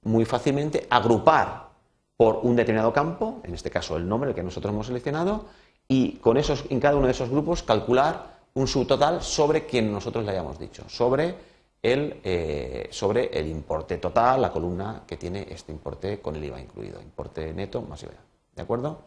muy 0.03 0.25
fácilmente 0.25 0.87
agrupar 0.89 1.69
por 2.17 2.39
un 2.43 2.55
determinado 2.55 2.91
campo, 2.91 3.41
en 3.43 3.53
este 3.53 3.69
caso 3.69 3.95
el 3.97 4.07
nombre 4.07 4.33
que 4.33 4.43
nosotros 4.43 4.73
hemos 4.73 4.87
seleccionado, 4.87 5.45
y 5.87 6.13
con 6.17 6.37
esos, 6.37 6.65
en 6.69 6.79
cada 6.79 6.95
uno 6.95 7.07
de 7.07 7.13
esos 7.13 7.29
grupos 7.29 7.63
calcular 7.63 8.39
un 8.53 8.67
subtotal 8.67 9.21
sobre 9.21 9.65
quien 9.65 9.91
nosotros 9.91 10.25
le 10.25 10.31
hayamos 10.31 10.59
dicho, 10.59 10.83
sobre 10.89 11.35
el, 11.81 12.19
eh, 12.23 12.89
sobre 12.91 13.27
el 13.37 13.47
importe 13.47 13.97
total, 13.97 14.41
la 14.41 14.51
columna 14.51 15.03
que 15.07 15.17
tiene 15.17 15.47
este 15.49 15.71
importe 15.71 16.19
con 16.19 16.35
el 16.35 16.43
IVA 16.43 16.59
incluido, 16.59 17.01
importe 17.01 17.53
neto 17.53 17.81
más 17.81 18.03
IVA. 18.03 18.13
¿De 18.55 18.61
acuerdo? 18.61 19.03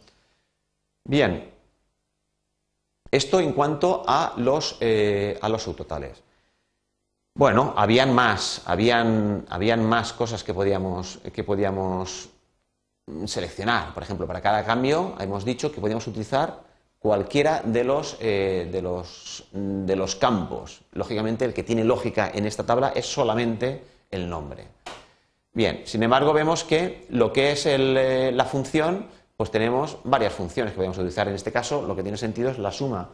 Bien. 1.04 1.52
Esto 3.10 3.40
en 3.40 3.52
cuanto 3.52 4.02
a 4.06 4.34
los, 4.38 4.78
eh, 4.80 5.38
a 5.40 5.48
los 5.50 5.62
subtotales. 5.62 6.22
Bueno, 7.34 7.72
habían 7.76 8.14
más, 8.14 8.60
habían, 8.66 9.46
habían 9.48 9.84
más 9.84 10.12
cosas 10.12 10.44
que 10.44 10.52
podíamos, 10.52 11.18
que 11.32 11.42
podíamos 11.42 12.28
seleccionar. 13.24 13.94
Por 13.94 14.02
ejemplo, 14.02 14.26
para 14.26 14.42
cada 14.42 14.64
cambio 14.64 15.14
hemos 15.18 15.44
dicho 15.44 15.72
que 15.72 15.80
podíamos 15.80 16.06
utilizar 16.06 16.60
cualquiera 16.98 17.62
de 17.64 17.84
los, 17.84 18.18
eh, 18.20 18.68
de, 18.70 18.82
los, 18.82 19.44
de 19.50 19.96
los 19.96 20.14
campos. 20.16 20.82
Lógicamente, 20.92 21.46
el 21.46 21.54
que 21.54 21.62
tiene 21.62 21.84
lógica 21.84 22.30
en 22.32 22.46
esta 22.46 22.64
tabla 22.64 22.92
es 22.94 23.06
solamente 23.06 23.82
el 24.10 24.28
nombre. 24.28 24.68
Bien, 25.54 25.82
sin 25.84 26.02
embargo, 26.02 26.34
vemos 26.34 26.64
que 26.64 27.06
lo 27.10 27.32
que 27.32 27.52
es 27.52 27.64
eh, 27.64 28.30
la 28.32 28.44
función, 28.44 29.06
pues 29.38 29.50
tenemos 29.50 29.98
varias 30.04 30.34
funciones 30.34 30.72
que 30.72 30.76
podemos 30.76 30.98
utilizar. 30.98 31.28
En 31.28 31.34
este 31.34 31.50
caso, 31.50 31.82
lo 31.82 31.96
que 31.96 32.02
tiene 32.02 32.18
sentido 32.18 32.50
es 32.50 32.58
la 32.58 32.70
suma, 32.70 33.08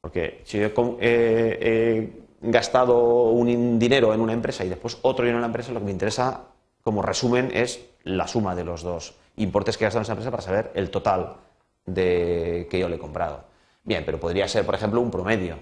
porque 0.00 0.42
si 0.44 0.58
yo 0.58 0.66
he 1.00 2.25
gastado 2.50 3.30
un 3.30 3.78
dinero 3.78 4.14
en 4.14 4.20
una 4.20 4.32
empresa 4.32 4.64
y 4.64 4.68
después 4.68 4.98
otro 5.02 5.24
dinero 5.24 5.38
en 5.38 5.42
la 5.42 5.48
empresa, 5.48 5.72
lo 5.72 5.80
que 5.80 5.86
me 5.86 5.92
interesa 5.92 6.42
como 6.82 7.02
resumen 7.02 7.50
es 7.52 7.80
la 8.04 8.28
suma 8.28 8.54
de 8.54 8.64
los 8.64 8.82
dos 8.82 9.14
importes 9.36 9.76
que 9.76 9.84
he 9.84 9.86
gastado 9.86 10.00
en 10.00 10.04
esa 10.04 10.12
empresa 10.12 10.30
para 10.30 10.42
saber 10.42 10.70
el 10.74 10.90
total 10.90 11.36
de 11.84 12.66
que 12.70 12.78
yo 12.78 12.88
le 12.88 12.96
he 12.96 12.98
comprado. 12.98 13.44
Bien, 13.84 14.02
pero 14.04 14.18
podría 14.18 14.48
ser, 14.48 14.66
por 14.66 14.74
ejemplo, 14.74 15.00
un 15.00 15.10
promedio. 15.10 15.56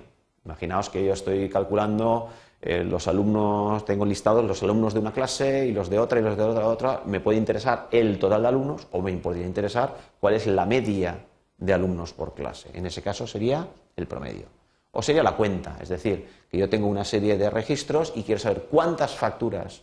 Imaginaos 0.44 0.90
que 0.90 1.04
yo 1.04 1.12
estoy 1.12 1.48
calculando 1.48 2.28
eh, 2.60 2.84
los 2.84 3.08
alumnos, 3.08 3.84
tengo 3.84 4.06
listados 4.06 4.44
los 4.44 4.62
alumnos 4.62 4.94
de 4.94 5.00
una 5.00 5.12
clase 5.12 5.66
y 5.66 5.72
los 5.72 5.90
de 5.90 5.98
otra 5.98 6.20
y 6.20 6.22
los 6.22 6.36
de 6.36 6.42
otra, 6.42 6.66
otra. 6.66 7.02
Me 7.04 7.20
puede 7.20 7.38
interesar 7.38 7.88
el 7.90 8.18
total 8.18 8.42
de 8.42 8.48
alumnos 8.48 8.86
o 8.92 9.02
me 9.02 9.12
podría 9.18 9.46
interesar 9.46 9.94
cuál 10.20 10.34
es 10.34 10.46
la 10.46 10.64
media 10.64 11.18
de 11.58 11.72
alumnos 11.72 12.12
por 12.12 12.34
clase. 12.34 12.70
En 12.72 12.86
ese 12.86 13.02
caso 13.02 13.26
sería 13.26 13.66
el 13.96 14.06
promedio. 14.06 14.46
O 14.94 15.02
sería 15.02 15.22
la 15.22 15.36
cuenta, 15.36 15.76
es 15.80 15.88
decir, 15.88 16.28
que 16.48 16.56
yo 16.56 16.68
tengo 16.68 16.86
una 16.86 17.04
serie 17.04 17.36
de 17.36 17.50
registros 17.50 18.12
y 18.14 18.22
quiero 18.22 18.40
saber 18.40 18.68
cuántas 18.70 19.14
facturas 19.14 19.82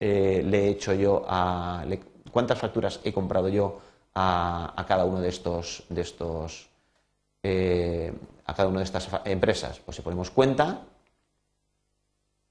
eh, 0.00 0.42
le 0.44 0.66
he 0.66 0.68
hecho 0.68 0.92
yo 0.92 1.24
a. 1.28 1.84
cuántas 2.32 2.58
facturas 2.58 3.00
he 3.04 3.12
comprado 3.12 3.48
yo 3.48 3.80
a, 4.14 4.84
cada 4.88 5.04
uno 5.04 5.20
de 5.20 5.28
estos, 5.28 5.84
de 5.88 6.00
estos 6.00 6.68
eh, 7.42 8.12
a 8.46 8.54
cada 8.54 8.68
una 8.68 8.80
de 8.80 8.84
estas 8.84 9.08
empresas. 9.24 9.78
Pues 9.78 9.96
si 9.96 10.02
ponemos 10.02 10.30
cuenta, 10.30 10.82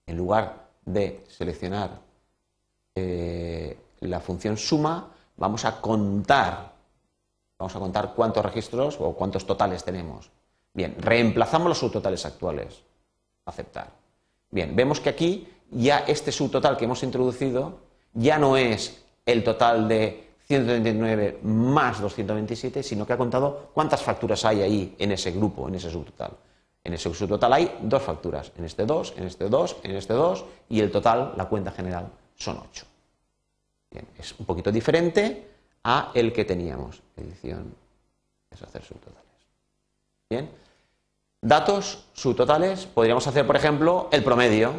en 0.06 0.18
lugar 0.18 0.70
de 0.86 1.26
seleccionar 1.28 2.00
eh, 2.96 3.78
la 4.00 4.22
función 4.22 4.56
suma, 4.56 5.10
vamos 5.36 5.66
a 5.66 5.82
contar, 5.82 6.72
vamos 7.60 7.76
a 7.76 7.80
contar 7.80 8.14
cuántos 8.16 8.46
registros 8.46 8.98
o 9.02 9.14
cuántos 9.14 9.46
totales 9.46 9.84
tenemos. 9.84 10.32
Bien, 10.78 10.96
reemplazamos 11.00 11.70
los 11.70 11.80
subtotales 11.80 12.24
actuales. 12.28 12.84
Aceptar. 13.46 13.90
Bien, 14.52 14.76
vemos 14.76 15.00
que 15.00 15.10
aquí 15.10 15.48
ya 15.72 16.04
este 16.08 16.32
subtotal 16.32 16.78
que 16.78 16.86
hemos 16.86 17.02
introducido 17.02 17.80
ya 18.14 18.38
no 18.38 18.56
es 18.56 19.04
el 19.26 19.44
total 19.44 19.88
de 19.88 20.36
139 20.46 21.40
más 21.42 22.00
227, 22.00 22.84
sino 22.84 23.08
que 23.08 23.14
ha 23.14 23.18
contado 23.18 23.72
cuántas 23.74 24.04
facturas 24.04 24.46
hay 24.46 24.62
ahí 24.62 24.96
en 25.00 25.14
ese 25.14 25.32
grupo, 25.32 25.68
en 25.68 25.74
ese 25.74 25.90
subtotal. 25.90 26.34
En 26.84 26.94
ese 26.94 27.12
subtotal 27.12 27.54
hay 27.54 27.80
dos 27.82 28.04
facturas, 28.04 28.52
en 28.56 28.66
este 28.66 28.86
2, 28.86 29.16
en 29.18 29.24
este 29.24 29.50
2, 29.50 29.78
en 29.82 29.96
este 29.96 30.14
2 30.14 30.46
y 30.70 30.80
el 30.80 30.92
total, 30.92 31.34
la 31.36 31.46
cuenta 31.46 31.72
general, 31.72 32.08
son 32.36 32.60
8. 32.70 32.86
Bien, 33.90 34.08
es 34.16 34.36
un 34.38 34.46
poquito 34.46 34.72
diferente 34.72 35.48
a 35.84 36.12
el 36.14 36.32
que 36.32 36.46
teníamos. 36.46 37.02
Edición 37.16 37.74
es 38.52 38.62
hacer 38.62 38.84
subtotales. 38.84 39.26
Bien. 40.30 40.67
Datos 41.42 42.06
subtotales, 42.14 42.88
podríamos 42.88 43.28
hacer, 43.28 43.46
por 43.46 43.56
ejemplo, 43.56 44.10
el 44.12 44.24
promedio. 44.24 44.74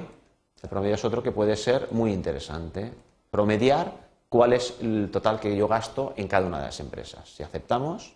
El 0.61 0.69
promedio 0.69 0.97
es 0.97 1.05
otro 1.05 1.23
que 1.23 1.31
puede 1.31 1.55
ser 1.55 1.87
muy 1.93 2.13
interesante. 2.13 2.93
Promediar 3.31 3.93
cuál 4.29 4.53
es 4.53 4.75
el 4.81 5.09
total 5.13 5.39
que 5.39 5.57
yo 5.57 5.69
gasto 5.69 6.15
en 6.17 6.27
cada 6.27 6.47
una 6.47 6.59
de 6.59 6.65
las 6.67 6.81
empresas. 6.81 7.29
Si 7.29 7.45
aceptamos, 7.45 8.13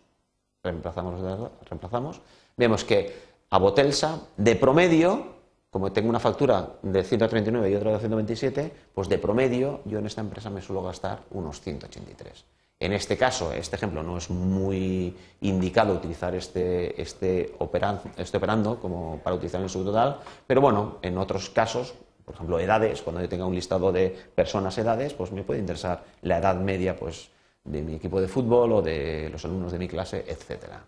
reemplazamos, 0.63 1.21
reemplazamos 1.69 2.21
vemos 2.57 2.85
que 2.85 3.15
a 3.51 3.59
Botelsa, 3.59 4.19
de 4.37 4.57
promedio, 4.57 5.27
como 5.71 5.93
tengo 5.93 6.09
una 6.09 6.19
factura 6.19 6.69
de 6.83 7.05
139 7.05 7.71
y 7.71 7.75
otra 7.77 7.93
de 7.93 7.99
127, 8.01 8.73
pues 8.93 9.09
de 9.09 9.19
promedio 9.19 9.83
yo 9.85 10.01
en 10.01 10.07
esta 10.07 10.21
empresa 10.21 10.51
me 10.51 10.63
suelo 10.63 10.83
gastar 10.83 11.21
unos 11.31 11.61
183. 11.61 12.45
En 12.85 12.93
este 12.93 13.17
caso, 13.17 13.53
este 13.53 13.77
ejemplo 13.77 14.03
no 14.03 14.19
es 14.19 14.29
muy 14.31 15.15
indicado 15.41 15.95
utilizar 15.95 16.35
este, 16.35 17.01
este, 17.01 17.55
operando, 17.59 18.03
este 18.17 18.39
operando 18.39 18.81
como 18.81 19.21
para 19.23 19.37
utilizar 19.37 19.61
el 19.63 19.71
subtotal, 19.71 20.19
pero 20.47 20.61
bueno, 20.61 20.99
en 21.03 21.17
otros 21.17 21.49
casos 21.51 21.95
por 22.25 22.35
ejemplo, 22.35 22.61
edades, 22.61 23.03
cuando 23.03 23.21
yo 23.21 23.29
tenga 23.29 23.47
un 23.47 23.55
listado 23.55 23.91
de 23.91 24.11
personas 24.35 24.79
edades, 24.79 25.13
pues 25.13 25.33
me 25.33 25.43
puede 25.43 25.61
interesar 25.61 26.05
la 26.23 26.39
edad 26.39 26.57
media 26.57 26.97
pues, 26.97 27.31
de 27.65 27.83
mi 27.83 27.95
equipo 27.95 28.21
de 28.21 28.29
fútbol 28.29 28.73
o 28.73 28.83
de 28.83 29.29
los 29.31 29.45
alumnos 29.45 29.73
de 29.73 29.79
mi 29.79 29.89
clase, 29.89 30.25
etcétera. 30.27 30.85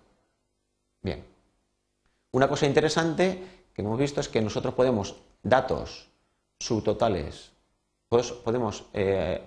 Bien. 1.03 1.25
Una 2.33 2.49
cosa 2.49 2.67
interesante 2.67 3.43
que 3.75 3.83
hemos 3.83 3.99
visto 3.99 4.21
es 4.21 4.29
que 4.29 4.41
nosotros 4.41 4.75
podemos 4.75 5.17
datos 5.43 6.09
subtotales, 6.59 7.51
pues 8.09 8.31
podemos, 8.33 8.85
eh, 8.93 9.43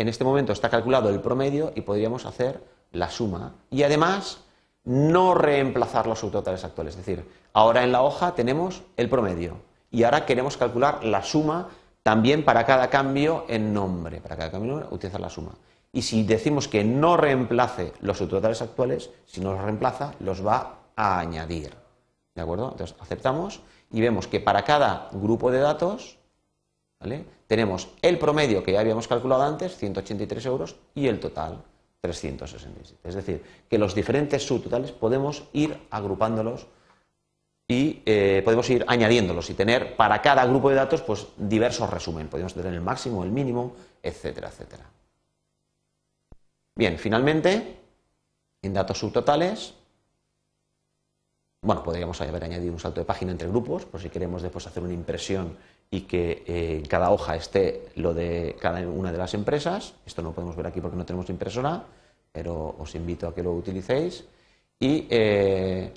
en 0.00 0.08
este 0.08 0.24
momento 0.24 0.52
está 0.52 0.70
calculado 0.70 1.10
el 1.10 1.20
promedio 1.20 1.72
y 1.74 1.82
podríamos 1.82 2.26
hacer 2.26 2.62
la 2.92 3.10
suma 3.10 3.54
y 3.70 3.82
además 3.82 4.40
no 4.84 5.34
reemplazar 5.34 6.06
los 6.06 6.18
subtotales 6.18 6.64
actuales. 6.64 6.94
Es 6.94 7.04
decir, 7.04 7.28
ahora 7.52 7.84
en 7.84 7.92
la 7.92 8.02
hoja 8.02 8.34
tenemos 8.34 8.82
el 8.96 9.08
promedio, 9.08 9.58
y 9.90 10.04
ahora 10.04 10.24
queremos 10.24 10.56
calcular 10.56 11.04
la 11.04 11.22
suma 11.22 11.68
también 12.02 12.44
para 12.44 12.64
cada 12.64 12.88
cambio 12.88 13.44
en 13.48 13.74
nombre. 13.74 14.20
Para 14.20 14.36
cada 14.36 14.50
cambio 14.50 14.72
en 14.72 14.78
nombre, 14.80 14.94
utilizar 14.94 15.20
la 15.20 15.28
suma. 15.28 15.52
Y 15.92 16.02
si 16.02 16.22
decimos 16.22 16.68
que 16.68 16.84
no 16.84 17.16
reemplace 17.16 17.92
los 18.00 18.18
subtotales 18.18 18.62
actuales, 18.62 19.10
si 19.26 19.40
no 19.40 19.52
los 19.52 19.62
reemplaza, 19.62 20.14
los 20.20 20.46
va 20.46 20.78
a 20.94 21.18
añadir. 21.18 21.74
¿De 22.34 22.42
acuerdo? 22.42 22.70
Entonces 22.70 22.96
aceptamos 23.00 23.60
y 23.90 24.00
vemos 24.00 24.28
que 24.28 24.38
para 24.38 24.62
cada 24.62 25.08
grupo 25.12 25.50
de 25.50 25.58
datos 25.58 26.18
tenemos 27.46 27.88
el 28.02 28.18
promedio 28.18 28.62
que 28.62 28.72
ya 28.72 28.80
habíamos 28.80 29.08
calculado 29.08 29.42
antes, 29.42 29.76
183 29.76 30.46
euros, 30.46 30.76
y 30.94 31.08
el 31.08 31.18
total, 31.18 31.62
367. 32.00 33.08
Es 33.08 33.14
decir, 33.14 33.42
que 33.68 33.78
los 33.78 33.94
diferentes 33.94 34.46
subtotales 34.46 34.92
podemos 34.92 35.44
ir 35.52 35.76
agrupándolos 35.90 36.66
y 37.66 38.02
eh, 38.04 38.42
podemos 38.44 38.68
ir 38.70 38.84
añadiéndolos 38.86 39.48
y 39.48 39.54
tener 39.54 39.96
para 39.96 40.20
cada 40.20 40.44
grupo 40.44 40.70
de 40.70 40.76
datos 40.76 41.02
pues, 41.02 41.28
diversos 41.36 41.88
resumen. 41.88 42.28
Podemos 42.28 42.52
tener 42.52 42.74
el 42.74 42.80
máximo, 42.80 43.24
el 43.24 43.30
mínimo, 43.30 43.74
etcétera, 44.02 44.48
etcétera. 44.48 44.84
Bien, 46.76 46.98
finalmente, 46.98 47.78
en 48.62 48.74
datos 48.74 48.98
subtotales, 48.98 49.74
bueno, 51.62 51.82
podríamos 51.82 52.20
haber 52.20 52.42
añadido 52.42 52.72
un 52.72 52.80
salto 52.80 53.00
de 53.00 53.06
página 53.06 53.32
entre 53.32 53.48
grupos, 53.48 53.84
por 53.84 54.00
si 54.00 54.08
queremos 54.08 54.42
después 54.42 54.66
hacer 54.66 54.82
una 54.82 54.94
impresión 54.94 55.56
y 55.90 56.02
que 56.02 56.44
eh, 56.46 56.78
en 56.78 56.86
cada 56.86 57.10
hoja 57.10 57.34
esté 57.34 57.88
lo 57.96 58.14
de 58.14 58.56
cada 58.60 58.80
una 58.88 59.10
de 59.10 59.18
las 59.18 59.34
empresas. 59.34 59.94
Esto 60.06 60.22
no 60.22 60.32
podemos 60.32 60.54
ver 60.56 60.66
aquí 60.66 60.80
porque 60.80 60.96
no 60.96 61.04
tenemos 61.04 61.28
impresora, 61.30 61.82
pero 62.30 62.76
os 62.78 62.94
invito 62.94 63.26
a 63.26 63.34
que 63.34 63.42
lo 63.42 63.52
utilicéis. 63.52 64.24
Y 64.78 65.06
eh, 65.10 65.92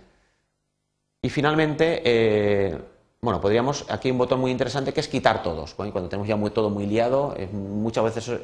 y 1.22 1.30
finalmente, 1.30 2.02
eh, 2.04 2.78
bueno, 3.22 3.40
podríamos, 3.40 3.86
aquí 3.90 4.10
hay 4.10 4.12
un 4.12 4.18
botón 4.18 4.42
muy 4.42 4.52
interesante 4.52 4.92
que 4.92 5.00
es 5.00 5.08
quitar 5.08 5.42
todos. 5.42 5.74
Cuando 5.74 6.10
tenemos 6.10 6.28
ya 6.28 6.36
muy, 6.36 6.50
todo 6.50 6.70
muy 6.70 6.86
liado, 6.86 7.34
muchas 7.54 8.04
veces 8.04 8.42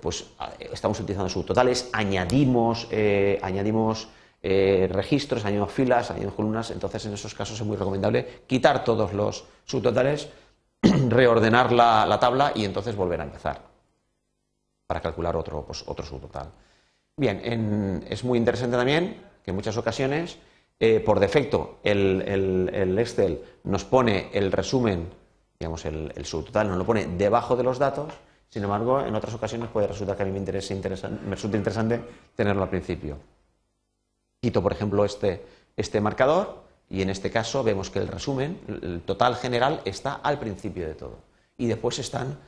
pues, 0.00 0.26
estamos 0.72 1.00
utilizando 1.00 1.28
subtotales, 1.28 1.90
añadimos, 1.92 2.86
añadimos 3.42 4.06
registros, 4.42 5.44
añadimos 5.44 5.72
filas, 5.72 6.10
añadimos 6.10 6.34
columnas, 6.34 6.70
entonces 6.70 7.04
en 7.06 7.12
esos 7.12 7.34
casos 7.34 7.60
es 7.60 7.66
muy 7.66 7.76
recomendable 7.76 8.42
quitar 8.46 8.84
todos 8.84 9.12
los 9.12 9.44
subtotales, 9.64 10.30
reordenar 11.08 11.72
la, 11.72 12.18
tabla 12.18 12.52
y 12.54 12.64
entonces 12.64 12.96
volver 12.96 13.20
a 13.20 13.24
empezar 13.24 13.60
para 14.86 15.00
calcular 15.00 15.36
otro, 15.36 15.64
pues, 15.66 15.84
otro 15.86 16.04
subtotal. 16.06 16.48
Bien, 17.16 18.02
es 18.08 18.24
muy 18.24 18.38
interesante 18.38 18.76
también 18.76 19.22
que 19.44 19.50
en 19.50 19.56
muchas 19.56 19.76
ocasiones 19.76 20.38
eh, 20.82 20.98
por 21.00 21.20
defecto 21.20 21.78
el, 21.82 22.96
Excel 22.98 23.42
nos 23.64 23.84
pone 23.84 24.30
el 24.32 24.50
resumen, 24.50 25.10
digamos, 25.58 25.84
el, 25.84 26.24
subtotal 26.24 26.68
nos 26.68 26.78
lo 26.78 26.86
pone 26.86 27.04
debajo 27.04 27.54
de 27.54 27.62
los 27.62 27.78
datos, 27.78 28.14
sin 28.48 28.64
embargo, 28.64 29.04
en 29.04 29.14
otras 29.14 29.34
ocasiones 29.34 29.68
puede 29.68 29.88
resultar 29.88 30.16
que 30.16 30.22
a 30.22 30.26
mí 30.26 30.32
me, 30.32 30.38
interese 30.38 30.74
me 30.74 31.34
resulta 31.34 31.58
interesante 31.58 32.00
tenerlo 32.34 32.62
al 32.62 32.70
principio. 32.70 33.18
Quito, 34.40 34.62
por 34.62 34.72
ejemplo, 34.72 35.04
este, 35.04 35.44
este 35.76 36.00
marcador 36.00 36.62
y 36.88 37.02
en 37.02 37.10
este 37.10 37.30
caso 37.30 37.62
vemos 37.62 37.90
que 37.90 37.98
el 37.98 38.08
resumen, 38.08 38.60
el 38.68 39.02
total 39.02 39.36
general, 39.36 39.80
está 39.84 40.14
al 40.14 40.38
principio 40.38 40.86
de 40.86 40.94
todo. 40.94 41.18
Y 41.56 41.66
después 41.66 41.98
están 41.98 42.38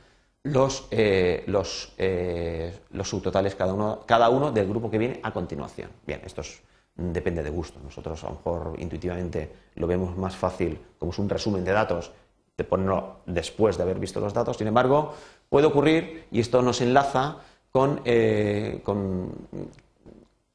los, 0.43 0.87
eh, 0.91 1.43
los, 1.47 1.93
eh, 1.97 2.77
los 2.91 3.07
subtotales, 3.07 3.55
cada 3.55 3.73
uno, 3.73 4.03
cada 4.05 4.29
uno 4.29 4.51
del 4.51 4.67
grupo 4.67 4.91
que 4.91 4.97
viene 4.97 5.19
a 5.23 5.31
continuación. 5.31 5.89
Bien, 6.05 6.21
esto 6.25 6.41
es 6.41 6.61
depende 6.95 7.43
de 7.43 7.49
gusto. 7.49 7.79
Nosotros 7.83 8.23
a 8.23 8.29
lo 8.29 8.35
mejor 8.35 8.75
intuitivamente 8.77 9.51
lo 9.75 9.87
vemos 9.87 10.17
más 10.17 10.35
fácil 10.35 10.79
como 10.99 11.11
es 11.11 11.19
un 11.19 11.29
resumen 11.29 11.63
de 11.63 11.71
datos 11.71 12.11
de 12.55 12.63
ponerlo 12.63 13.21
después 13.25 13.77
de 13.77 13.83
haber 13.83 13.99
visto 13.99 14.19
los 14.19 14.33
datos. 14.33 14.57
Sin 14.57 14.67
embargo, 14.67 15.13
puede 15.49 15.65
ocurrir, 15.65 16.27
y 16.31 16.39
esto 16.39 16.61
nos 16.61 16.81
enlaza 16.81 17.37
con, 17.71 18.01
eh, 18.05 18.81
con, 18.83 19.31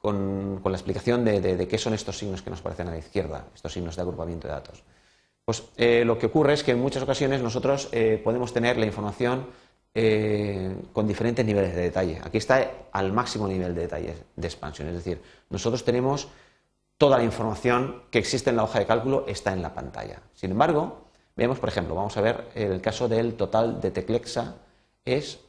la 0.03 0.77
explicación 0.77 1.25
de, 1.25 1.67
qué 1.69 1.79
son 1.79 1.95
estos 1.95 2.19
signos 2.19 2.43
que 2.43 2.51
nos 2.51 2.61
aparecen 2.61 2.89
a 2.89 2.93
la 2.93 2.99
izquierda, 2.99 3.47
estos 3.55 3.73
signos 3.73 3.97
de 3.97 4.03
agrupamiento 4.03 4.47
de 4.47 4.55
datos. 4.55 4.83
Pues 5.45 5.65
eh, 5.77 6.05
lo 6.05 6.19
que 6.19 6.27
ocurre 6.27 6.53
es 6.53 6.63
que 6.63 6.73
en 6.73 6.79
muchas 6.79 7.03
ocasiones 7.03 7.43
nosotros 7.43 7.89
eh, 7.93 8.21
podemos 8.23 8.53
tener 8.53 8.77
la 8.77 8.87
información 8.87 9.47
eh, 9.95 10.77
con 10.93 11.09
diferentes 11.09 11.45
niveles 11.45 11.75
de 11.75 11.83
detalle. 11.83 12.21
Aquí 12.23 12.39
está 12.39 12.71
al 12.93 13.13
máximo 13.13 13.49
nivel 13.49 13.75
de 13.75 13.81
detalle 13.83 14.15
de 14.37 14.47
expansión, 14.47 14.89
es 14.89 14.95
decir, 14.95 15.21
nosotros 15.51 15.85
tenemos 15.85 16.29
toda 16.99 17.19
la 17.19 17.25
información 17.25 18.03
que 18.11 18.19
existe 18.19 18.51
en 18.51 18.57
la 18.57 18.65
hoja 18.65 18.81
de 18.81 18.87
cálculo 18.87 19.25
está 19.27 19.53
en 19.53 19.63
la 19.63 19.75
pantalla. 19.75 20.21
Sin 20.35 20.51
embargo, 20.51 21.07
vemos, 21.35 21.59
por 21.59 21.69
ejemplo, 21.69 21.95
vamos 21.95 22.17
a 22.17 22.21
ver 22.21 22.49
el 22.55 22.81
caso 22.81 23.09
del 23.09 23.35
total 23.35 23.81
de 23.81 23.91
Teclexa 23.91 24.57
es 25.05 25.41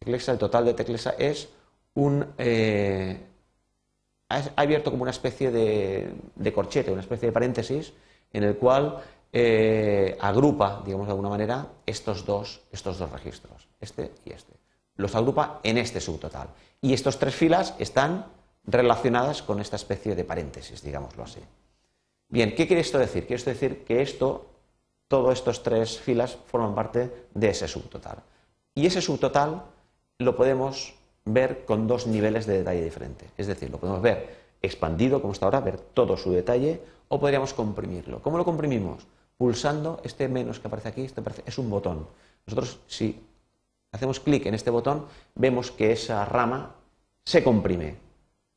el 0.00 0.38
total 0.38 0.64
de 0.64 0.74
Teclexa 0.74 1.14
es 1.18 1.48
un 1.94 2.26
ha 4.28 4.42
abierto 4.56 4.90
como 4.90 5.02
una 5.02 5.10
especie 5.10 5.50
de, 5.50 6.52
corchete, 6.52 6.90
una 6.90 7.00
especie 7.00 7.28
de 7.28 7.32
paréntesis 7.32 7.92
en 8.32 8.42
el 8.42 8.56
cual 8.56 9.02
eh, 9.32 10.16
agrupa, 10.20 10.82
digamos 10.84 11.06
de 11.06 11.12
alguna 11.12 11.28
manera, 11.28 11.66
estos 11.86 12.24
dos, 12.24 12.62
estos 12.72 12.98
dos 12.98 13.10
registros, 13.10 13.68
este 13.80 14.12
y 14.24 14.32
este. 14.32 14.52
Los 14.96 15.14
agrupa 15.14 15.60
en 15.62 15.78
este 15.78 16.00
subtotal. 16.00 16.48
Y 16.80 16.92
estas 16.92 17.18
tres 17.18 17.34
filas 17.34 17.74
están 17.78 18.26
relacionadas 18.64 19.42
con 19.42 19.60
esta 19.60 19.76
especie 19.76 20.14
de 20.14 20.24
paréntesis, 20.24 20.82
digámoslo 20.82 21.22
así. 21.22 21.40
Bien, 22.28 22.54
¿qué 22.54 22.66
quiere 22.66 22.80
esto 22.80 22.98
decir? 22.98 23.26
Quiere 23.26 23.36
esto 23.36 23.50
decir 23.50 23.84
que 23.84 24.02
esto, 24.02 24.46
todas 25.06 25.38
estas 25.38 25.62
tres 25.62 25.98
filas 26.00 26.36
forman 26.46 26.74
parte 26.74 27.28
de 27.32 27.48
ese 27.48 27.68
subtotal. 27.68 28.22
Y 28.74 28.86
ese 28.86 29.00
subtotal 29.00 29.62
lo 30.18 30.34
podemos 30.34 30.94
ver 31.26 31.64
con 31.66 31.86
dos 31.86 32.06
niveles 32.06 32.46
de 32.46 32.58
detalle 32.58 32.82
diferentes. 32.82 33.28
Es 33.36 33.46
decir, 33.46 33.70
lo 33.70 33.78
podemos 33.78 34.00
ver 34.00 34.46
expandido, 34.62 35.20
como 35.20 35.32
está 35.32 35.46
ahora, 35.46 35.60
ver 35.60 35.78
todo 35.78 36.16
su 36.16 36.32
detalle, 36.32 36.80
o 37.08 37.20
podríamos 37.20 37.52
comprimirlo. 37.52 38.22
¿Cómo 38.22 38.38
lo 38.38 38.44
comprimimos? 38.44 39.06
Pulsando 39.36 40.00
este 40.02 40.28
menos 40.28 40.58
que 40.58 40.68
aparece 40.68 40.88
aquí, 40.88 41.04
este 41.04 41.20
es 41.44 41.58
un 41.58 41.68
botón. 41.68 42.06
Nosotros, 42.46 42.80
si 42.86 43.22
hacemos 43.92 44.20
clic 44.20 44.46
en 44.46 44.54
este 44.54 44.70
botón, 44.70 45.06
vemos 45.34 45.70
que 45.70 45.92
esa 45.92 46.24
rama 46.24 46.74
se 47.24 47.44
comprime. 47.44 47.96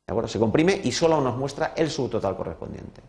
¿De 0.06 0.12
acuerdo? 0.12 0.28
Se 0.28 0.38
comprime 0.38 0.80
y 0.82 0.92
solo 0.92 1.20
nos 1.20 1.36
muestra 1.36 1.74
el 1.76 1.90
subtotal 1.90 2.36
correspondiente. 2.36 3.02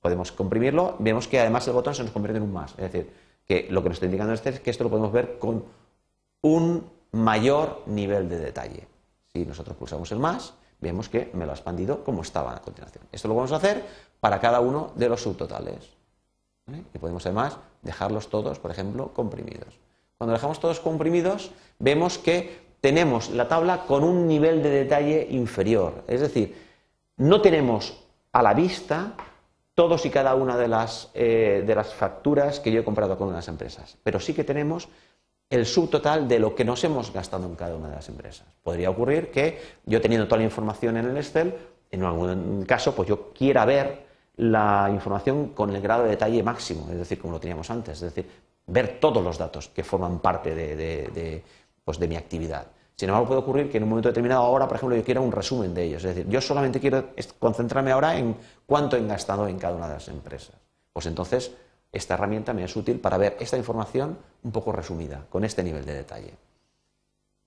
Podemos 0.00 0.32
comprimirlo, 0.32 0.96
vemos 0.98 1.28
que 1.28 1.40
además 1.40 1.66
el 1.68 1.74
botón 1.74 1.94
se 1.94 2.02
nos 2.02 2.12
convierte 2.12 2.38
en 2.38 2.44
un 2.44 2.52
más. 2.52 2.72
Es 2.72 2.92
decir, 2.92 3.10
que 3.44 3.66
lo 3.70 3.82
que 3.82 3.88
nos 3.90 3.96
está 3.96 4.06
indicando 4.06 4.32
este 4.32 4.50
es 4.50 4.60
que 4.60 4.70
esto 4.70 4.84
lo 4.84 4.90
podemos 4.90 5.12
ver 5.12 5.38
con 5.38 5.64
un 6.42 6.97
mayor 7.12 7.82
nivel 7.86 8.28
de 8.28 8.38
detalle. 8.38 8.86
Si 9.32 9.44
nosotros 9.44 9.76
pulsamos 9.76 10.10
el 10.12 10.18
más, 10.18 10.54
vemos 10.80 11.08
que 11.08 11.30
me 11.34 11.44
lo 11.44 11.52
ha 11.52 11.54
expandido 11.54 12.04
como 12.04 12.22
estaba 12.22 12.54
a 12.54 12.60
continuación. 12.60 13.04
Esto 13.12 13.28
lo 13.28 13.34
vamos 13.34 13.52
a 13.52 13.56
hacer 13.56 13.84
para 14.20 14.40
cada 14.40 14.60
uno 14.60 14.92
de 14.94 15.08
los 15.08 15.22
subtotales. 15.22 15.96
Y 16.92 16.98
podemos 16.98 17.24
además 17.24 17.56
dejarlos 17.82 18.28
todos, 18.28 18.58
por 18.58 18.70
ejemplo, 18.70 19.14
comprimidos. 19.14 19.78
Cuando 20.18 20.34
dejamos 20.34 20.60
todos 20.60 20.80
comprimidos, 20.80 21.50
vemos 21.78 22.18
que 22.18 22.68
tenemos 22.80 23.30
la 23.30 23.48
tabla 23.48 23.86
con 23.86 24.04
un 24.04 24.26
nivel 24.26 24.62
de 24.62 24.70
detalle 24.70 25.26
inferior. 25.30 26.04
Es 26.06 26.20
decir, 26.20 26.56
no 27.16 27.40
tenemos 27.40 28.04
a 28.32 28.42
la 28.42 28.54
vista 28.54 29.14
todos 29.74 30.04
y 30.06 30.10
cada 30.10 30.34
una 30.34 30.56
de 30.56 30.68
las, 30.68 31.10
eh, 31.14 31.62
de 31.64 31.74
las 31.74 31.94
facturas 31.94 32.60
que 32.60 32.72
yo 32.72 32.80
he 32.80 32.84
comprado 32.84 33.16
con 33.16 33.28
unas 33.28 33.46
empresas, 33.46 33.96
pero 34.02 34.18
sí 34.18 34.34
que 34.34 34.42
tenemos 34.42 34.88
el 35.50 35.64
subtotal 35.64 36.28
de 36.28 36.38
lo 36.38 36.54
que 36.54 36.64
nos 36.64 36.84
hemos 36.84 37.12
gastado 37.12 37.46
en 37.46 37.54
cada 37.54 37.76
una 37.76 37.88
de 37.88 37.96
las 37.96 38.08
empresas. 38.08 38.46
Podría 38.62 38.90
ocurrir 38.90 39.30
que 39.30 39.60
yo 39.86 40.00
teniendo 40.00 40.26
toda 40.26 40.38
la 40.38 40.44
información 40.44 40.96
en 40.96 41.06
el 41.06 41.16
Excel, 41.16 41.54
en 41.90 42.04
algún 42.04 42.64
caso, 42.66 42.94
pues 42.94 43.08
yo 43.08 43.32
quiera 43.32 43.64
ver 43.64 44.06
la 44.36 44.88
información 44.92 45.48
con 45.48 45.74
el 45.74 45.80
grado 45.80 46.04
de 46.04 46.10
detalle 46.10 46.42
máximo, 46.42 46.88
es 46.90 46.98
decir, 46.98 47.18
como 47.18 47.34
lo 47.34 47.40
teníamos 47.40 47.70
antes, 47.70 47.96
es 48.02 48.14
decir, 48.14 48.30
ver 48.66 49.00
todos 49.00 49.24
los 49.24 49.38
datos 49.38 49.68
que 49.68 49.82
forman 49.82 50.20
parte 50.20 50.54
de, 50.54 51.42
pues 51.84 51.98
de 51.98 52.06
mi 52.06 52.16
actividad. 52.16 52.66
Sin 52.94 53.08
embargo, 53.08 53.28
puede 53.28 53.40
ocurrir 53.40 53.70
que 53.70 53.78
en 53.78 53.84
un 53.84 53.88
momento 53.90 54.08
determinado, 54.08 54.42
ahora, 54.42 54.66
por 54.68 54.76
ejemplo, 54.76 54.96
yo 54.96 55.04
quiera 55.04 55.20
un 55.20 55.32
resumen 55.32 55.72
de 55.72 55.84
ellos. 55.84 56.04
Es 56.04 56.14
decir, 56.14 56.30
yo 56.30 56.40
solamente 56.40 56.80
quiero 56.80 57.10
concentrarme 57.38 57.92
ahora 57.92 58.18
en 58.18 58.36
cuánto 58.66 58.96
he 58.96 59.06
gastado 59.06 59.46
en 59.46 59.58
cada 59.58 59.76
una 59.76 59.86
de 59.86 59.94
las 59.94 60.08
empresas. 60.08 60.56
Pues 60.92 61.06
entonces, 61.06 61.52
esta 61.92 62.14
herramienta 62.14 62.52
me 62.52 62.64
es 62.64 62.76
útil 62.76 63.00
para 63.00 63.16
ver 63.18 63.36
esta 63.40 63.56
información 63.56 64.18
un 64.42 64.52
poco 64.52 64.72
resumida, 64.72 65.24
con 65.28 65.44
este 65.44 65.62
nivel 65.62 65.84
de 65.84 65.94
detalle. 65.94 66.34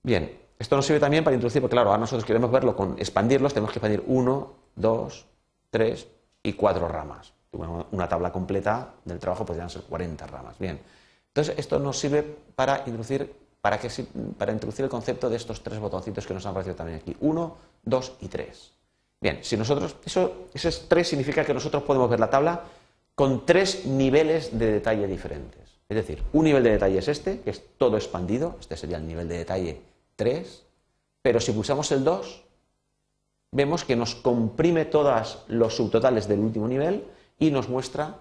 Bien, 0.04 0.40
esto 0.58 0.76
nos 0.76 0.86
sirve 0.86 1.00
también 1.00 1.24
para 1.24 1.36
introducir, 1.36 1.62
porque 1.62 1.74
claro, 1.74 1.90
ahora 1.90 2.02
nosotros 2.02 2.26
queremos 2.26 2.52
verlo 2.52 2.76
con 2.76 2.98
expandirlos, 2.98 3.54
tenemos 3.54 3.72
que 3.72 3.80
expandir 3.80 4.04
uno, 4.08 4.54
dos, 4.76 5.26
tres 5.70 6.08
y 6.44 6.54
cuatro 6.54 6.88
ramas. 6.88 7.34
Una 7.52 8.08
tabla 8.08 8.32
completa 8.32 8.94
del 9.04 9.20
trabajo 9.20 9.46
podrían 9.46 9.70
ser 9.70 9.84
40 9.84 10.26
ramas. 10.28 10.58
Bien, 10.58 10.80
entonces 11.28 11.56
esto 11.58 11.80
nos 11.80 11.98
sirve 12.00 12.24
para 12.56 12.80
introducir, 12.80 13.34
para, 13.60 13.80
que, 13.80 13.90
para 14.38 14.52
introducir 14.52 14.86
el 14.86 14.90
concepto 14.90 15.30
de 15.30 15.36
estos 15.36 15.62
tres 15.62 15.80
botoncitos 15.80 16.26
que 16.26 16.34
nos 16.34 16.46
han 16.46 16.52
aparecido 16.52 16.76
también 16.76 17.00
aquí. 17.00 17.16
Uno, 17.20 17.58
dos 17.84 18.14
y 18.22 18.28
tres. 18.28 18.72
Bien, 19.20 19.40
si 19.44 19.56
nosotros, 19.56 19.96
eso, 20.04 20.48
ese 20.54 20.72
tres 20.88 21.08
significa 21.10 21.46
que 21.46 21.54
nosotros 21.54 21.84
podemos 21.84 22.10
ver 22.10 22.20
la 22.20 22.30
tabla 22.30 22.62
con 23.22 23.46
tres 23.46 23.86
niveles 23.86 24.58
de 24.58 24.72
detalle 24.72 25.06
diferentes. 25.06 25.78
Es 25.88 25.96
decir, 25.96 26.24
un 26.34 26.44
nivel 26.44 26.64
de 26.64 26.72
detalle 26.72 26.98
es 26.98 27.08
este, 27.08 27.42
que 27.42 27.52
es 27.52 27.62
todo 27.78 27.96
expandido, 27.96 28.58
este 28.60 28.76
sería 28.76 28.98
el 28.98 29.06
nivel 29.06 29.30
de 29.30 29.38
detalle 29.38 29.80
3, 30.16 30.66
pero 31.22 31.40
si 31.40 31.52
pulsamos 31.52 31.92
el 31.92 32.04
2, 32.04 32.44
vemos 33.52 33.86
que 33.86 33.96
nos 33.96 34.16
comprime 34.16 34.86
todos 34.86 35.44
los 35.50 35.76
subtotales 35.76 36.28
del 36.28 36.40
último 36.40 36.68
nivel 36.68 37.06
y 37.38 37.52
nos 37.52 37.70
muestra 37.70 38.16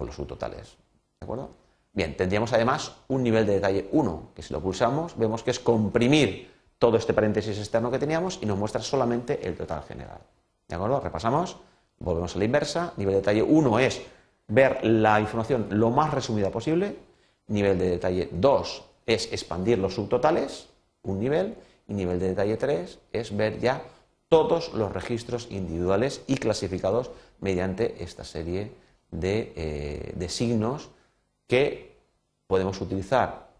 los 0.00 0.16
subtotales. 0.16 0.76
¿De 1.20 1.24
acuerdo? 1.24 1.50
Bien, 1.92 2.16
tendríamos 2.16 2.52
además 2.52 2.96
un 3.06 3.22
nivel 3.22 3.46
de 3.46 3.52
detalle 3.52 3.88
1, 3.92 4.30
que 4.34 4.42
si 4.42 4.52
lo 4.52 4.60
pulsamos 4.60 5.16
vemos 5.16 5.44
que 5.44 5.52
es 5.52 5.60
comprimir 5.60 6.50
todo 6.80 6.96
este 6.96 7.14
paréntesis 7.14 7.56
externo 7.56 7.92
que 7.92 8.00
teníamos 8.00 8.40
y 8.42 8.46
nos 8.46 8.58
muestra 8.58 8.82
solamente 8.82 9.46
el 9.46 9.56
total 9.56 9.84
general. 9.84 10.18
¿De 10.66 10.74
acuerdo? 10.74 10.98
Repasamos. 10.98 11.58
Volvemos 12.00 12.34
a 12.34 12.38
la 12.38 12.44
inversa. 12.46 12.92
Nivel 12.96 13.14
de 13.14 13.20
detalle 13.20 13.42
1 13.42 13.78
es 13.78 14.02
ver 14.48 14.84
la 14.84 15.20
información 15.20 15.68
lo 15.70 15.90
más 15.90 16.12
resumida 16.12 16.50
posible. 16.50 16.96
Nivel 17.48 17.78
de 17.78 17.90
detalle 17.90 18.28
2 18.32 18.84
es 19.06 19.32
expandir 19.32 19.78
los 19.78 19.94
subtotales, 19.94 20.68
un 21.02 21.20
nivel. 21.20 21.54
Y 21.88 21.94
nivel 21.94 22.18
de 22.18 22.28
detalle 22.28 22.56
3 22.56 22.98
es 23.12 23.36
ver 23.36 23.60
ya 23.60 23.82
todos 24.28 24.72
los 24.74 24.92
registros 24.92 25.48
individuales 25.50 26.22
y 26.26 26.36
clasificados 26.36 27.10
mediante 27.40 28.02
esta 28.02 28.24
serie 28.24 28.72
de, 29.10 29.52
eh, 29.56 30.28
signos 30.28 30.88
que 31.48 31.96
podemos 32.46 32.80
utilizar 32.80 33.50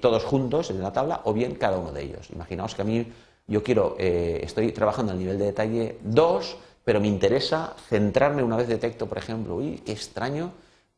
todos 0.00 0.24
juntos 0.24 0.70
en 0.70 0.82
la 0.82 0.92
tabla 0.92 1.20
o 1.24 1.32
bien 1.32 1.54
cada 1.54 1.78
uno 1.78 1.92
de 1.92 2.02
ellos. 2.02 2.28
Imaginaos 2.30 2.74
que 2.74 2.82
a 2.82 2.84
mí 2.84 3.06
yo 3.46 3.62
quiero, 3.62 3.94
eh, 3.98 4.40
estoy 4.42 4.72
trabajando 4.72 5.12
al 5.12 5.18
nivel 5.18 5.38
de 5.38 5.46
detalle 5.46 5.98
2 6.02 6.56
pero 6.90 7.00
me 7.00 7.06
interesa 7.06 7.76
centrarme 7.88 8.42
una 8.42 8.56
vez 8.56 8.66
detecto, 8.66 9.06
por 9.06 9.16
ejemplo, 9.16 9.54
uy, 9.54 9.80
qué 9.86 9.92
extraño 9.92 10.50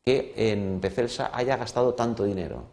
que 0.03 0.33
en 0.35 0.81
Pecelsa 0.81 1.31
haya 1.35 1.59
gastado 1.59 1.93
tanto 1.93 2.25
dinero. 2.25 2.65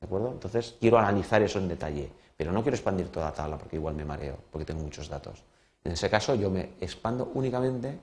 ¿De 0.00 0.06
acuerdo? 0.06 0.32
Entonces 0.32 0.74
quiero 0.80 0.98
analizar 0.98 1.40
eso 1.40 1.60
en 1.60 1.68
detalle, 1.68 2.10
pero 2.36 2.50
no 2.50 2.62
quiero 2.62 2.74
expandir 2.74 3.12
toda 3.12 3.26
la 3.26 3.32
tabla 3.32 3.58
porque 3.58 3.76
igual 3.76 3.94
me 3.94 4.04
mareo, 4.04 4.36
porque 4.50 4.64
tengo 4.64 4.82
muchos 4.82 5.08
datos. 5.08 5.44
En 5.84 5.92
ese 5.92 6.10
caso 6.10 6.34
yo 6.34 6.50
me 6.50 6.70
expando 6.80 7.30
únicamente 7.34 7.96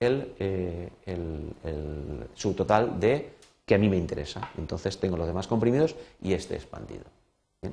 el, 0.00 0.34
eh, 0.38 0.88
subtotal 2.32 2.98
de 2.98 3.34
que 3.66 3.74
a 3.74 3.78
mí 3.78 3.90
me 3.90 3.98
interesa. 3.98 4.50
Entonces 4.56 4.98
tengo 4.98 5.18
los 5.18 5.26
demás 5.26 5.46
comprimidos 5.46 5.94
y 6.22 6.32
este 6.32 6.54
expandido. 6.54 7.04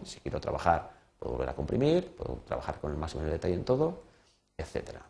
si 0.04 0.20
quiero 0.20 0.42
trabajar, 0.42 0.92
puedo 1.18 1.36
volver 1.36 1.48
a 1.48 1.56
comprimir, 1.56 2.14
puedo 2.18 2.40
trabajar 2.46 2.82
con 2.82 2.92
el 2.92 2.98
máximo 2.98 3.24
de 3.24 3.32
detalle 3.32 3.54
en 3.54 3.64
todo, 3.64 4.02
etcétera. 4.58 5.06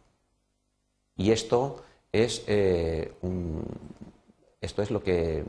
Y 1.16 1.32
esto 1.32 1.84
es, 2.12 2.44
eh, 2.48 3.14
esto 4.62 4.82
es 4.82 4.92
lo 4.92 5.04
que 5.04 5.44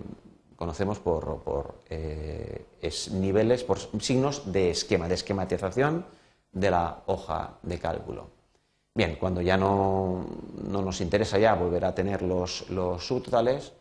conocemos 0.56 0.98
por, 0.98 1.82
eh, 1.90 2.64
niveles, 3.12 3.64
por 3.64 3.78
signos 4.00 4.52
de 4.52 4.70
esquema, 4.70 5.08
de 5.08 5.14
esquematización 5.14 6.06
de 6.52 6.70
la 6.70 7.02
hoja 7.06 7.58
de 7.62 7.78
cálculo. 7.78 8.28
Bien, 8.94 9.16
cuando 9.16 9.40
ya 9.42 9.56
no, 9.56 10.24
nos 10.62 11.00
interesa 11.00 11.38
ya 11.38 11.54
volver 11.54 11.84
a 11.84 11.94
tener 11.94 12.22
los, 12.22 12.64
subtotales, 12.98 13.72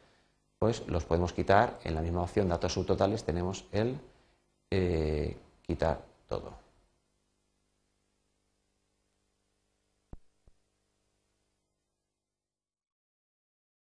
pues 0.57 0.87
los 0.87 1.05
podemos 1.05 1.33
quitar. 1.33 1.79
En 1.83 1.93
la 1.93 2.01
misma 2.01 2.23
opción 2.23 2.49
datos 2.49 2.73
subtotales 2.73 3.23
tenemos 3.23 3.65
el 3.71 3.99
eh, 4.71 5.37
quitar 5.61 6.01
todo. 6.27 6.62